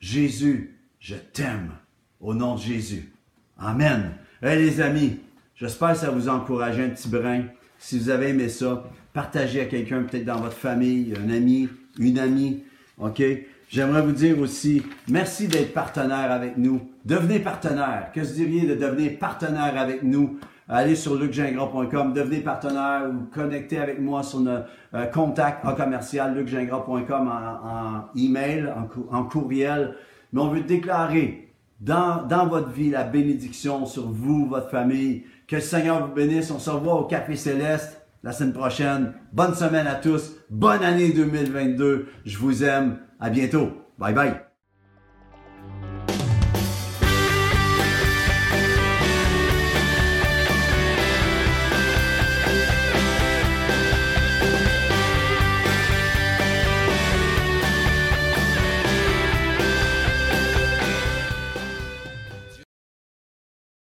Jésus, 0.00 0.80
je 0.98 1.14
t'aime 1.14 1.72
au 2.20 2.34
nom 2.34 2.56
de 2.56 2.60
Jésus. 2.60 3.12
Amen. 3.58 4.16
Hey 4.42 4.58
les 4.58 4.80
amis, 4.80 5.20
j'espère 5.54 5.92
que 5.92 5.98
ça 5.98 6.10
vous 6.10 6.28
a 6.28 6.32
encouragé 6.32 6.84
un 6.84 6.90
petit 6.90 7.08
brin. 7.08 7.44
Si 7.82 7.98
vous 7.98 8.10
avez 8.10 8.28
aimé 8.28 8.48
ça, 8.48 8.84
partagez 9.12 9.60
à 9.60 9.64
quelqu'un, 9.64 10.04
peut-être 10.04 10.24
dans 10.24 10.38
votre 10.38 10.56
famille, 10.56 11.14
un 11.20 11.28
ami, 11.28 11.68
une 11.98 12.16
amie. 12.20 12.62
OK? 12.98 13.20
J'aimerais 13.68 14.02
vous 14.02 14.12
dire 14.12 14.38
aussi, 14.38 14.84
merci 15.08 15.48
d'être 15.48 15.74
partenaire 15.74 16.30
avec 16.30 16.56
nous. 16.58 16.80
Devenez 17.04 17.40
partenaire. 17.40 18.10
Que 18.14 18.22
se 18.22 18.34
diriez 18.34 18.68
de 18.68 18.76
devenir 18.76 19.18
partenaire 19.18 19.76
avec 19.76 20.04
nous? 20.04 20.38
Allez 20.68 20.94
sur 20.94 21.16
lucgingras.com, 21.16 22.12
devenez 22.12 22.38
partenaire 22.38 23.10
ou 23.10 23.24
connectez 23.34 23.78
avec 23.78 24.00
moi 24.00 24.22
sur 24.22 24.38
notre 24.38 24.68
euh, 24.94 25.06
contact 25.06 25.66
en 25.66 25.74
commercial 25.74 26.36
lucgingras.com 26.36 27.28
en, 27.28 28.16
email, 28.16 28.72
en, 29.10 29.24
courriel. 29.24 29.96
Mais 30.32 30.40
on 30.40 30.50
veut 30.50 30.62
déclarer 30.62 31.48
dans 31.80 32.46
votre 32.48 32.70
vie 32.70 32.90
la 32.90 33.02
bénédiction 33.02 33.86
sur 33.86 34.08
vous, 34.08 34.46
votre 34.46 34.70
famille. 34.70 35.24
Que 35.52 35.56
le 35.56 35.62
Seigneur 35.62 36.06
vous 36.06 36.14
bénisse. 36.14 36.50
On 36.50 36.58
se 36.58 36.70
revoit 36.70 36.94
au 36.94 37.04
Café 37.04 37.36
Céleste 37.36 38.00
la 38.22 38.32
semaine 38.32 38.54
prochaine. 38.54 39.12
Bonne 39.34 39.54
semaine 39.54 39.86
à 39.86 39.96
tous. 39.96 40.32
Bonne 40.48 40.82
année 40.82 41.12
2022. 41.12 42.06
Je 42.24 42.38
vous 42.38 42.64
aime. 42.64 43.00
À 43.20 43.28
bientôt. 43.28 43.68
Bye 43.98 44.14
bye. 44.14 44.41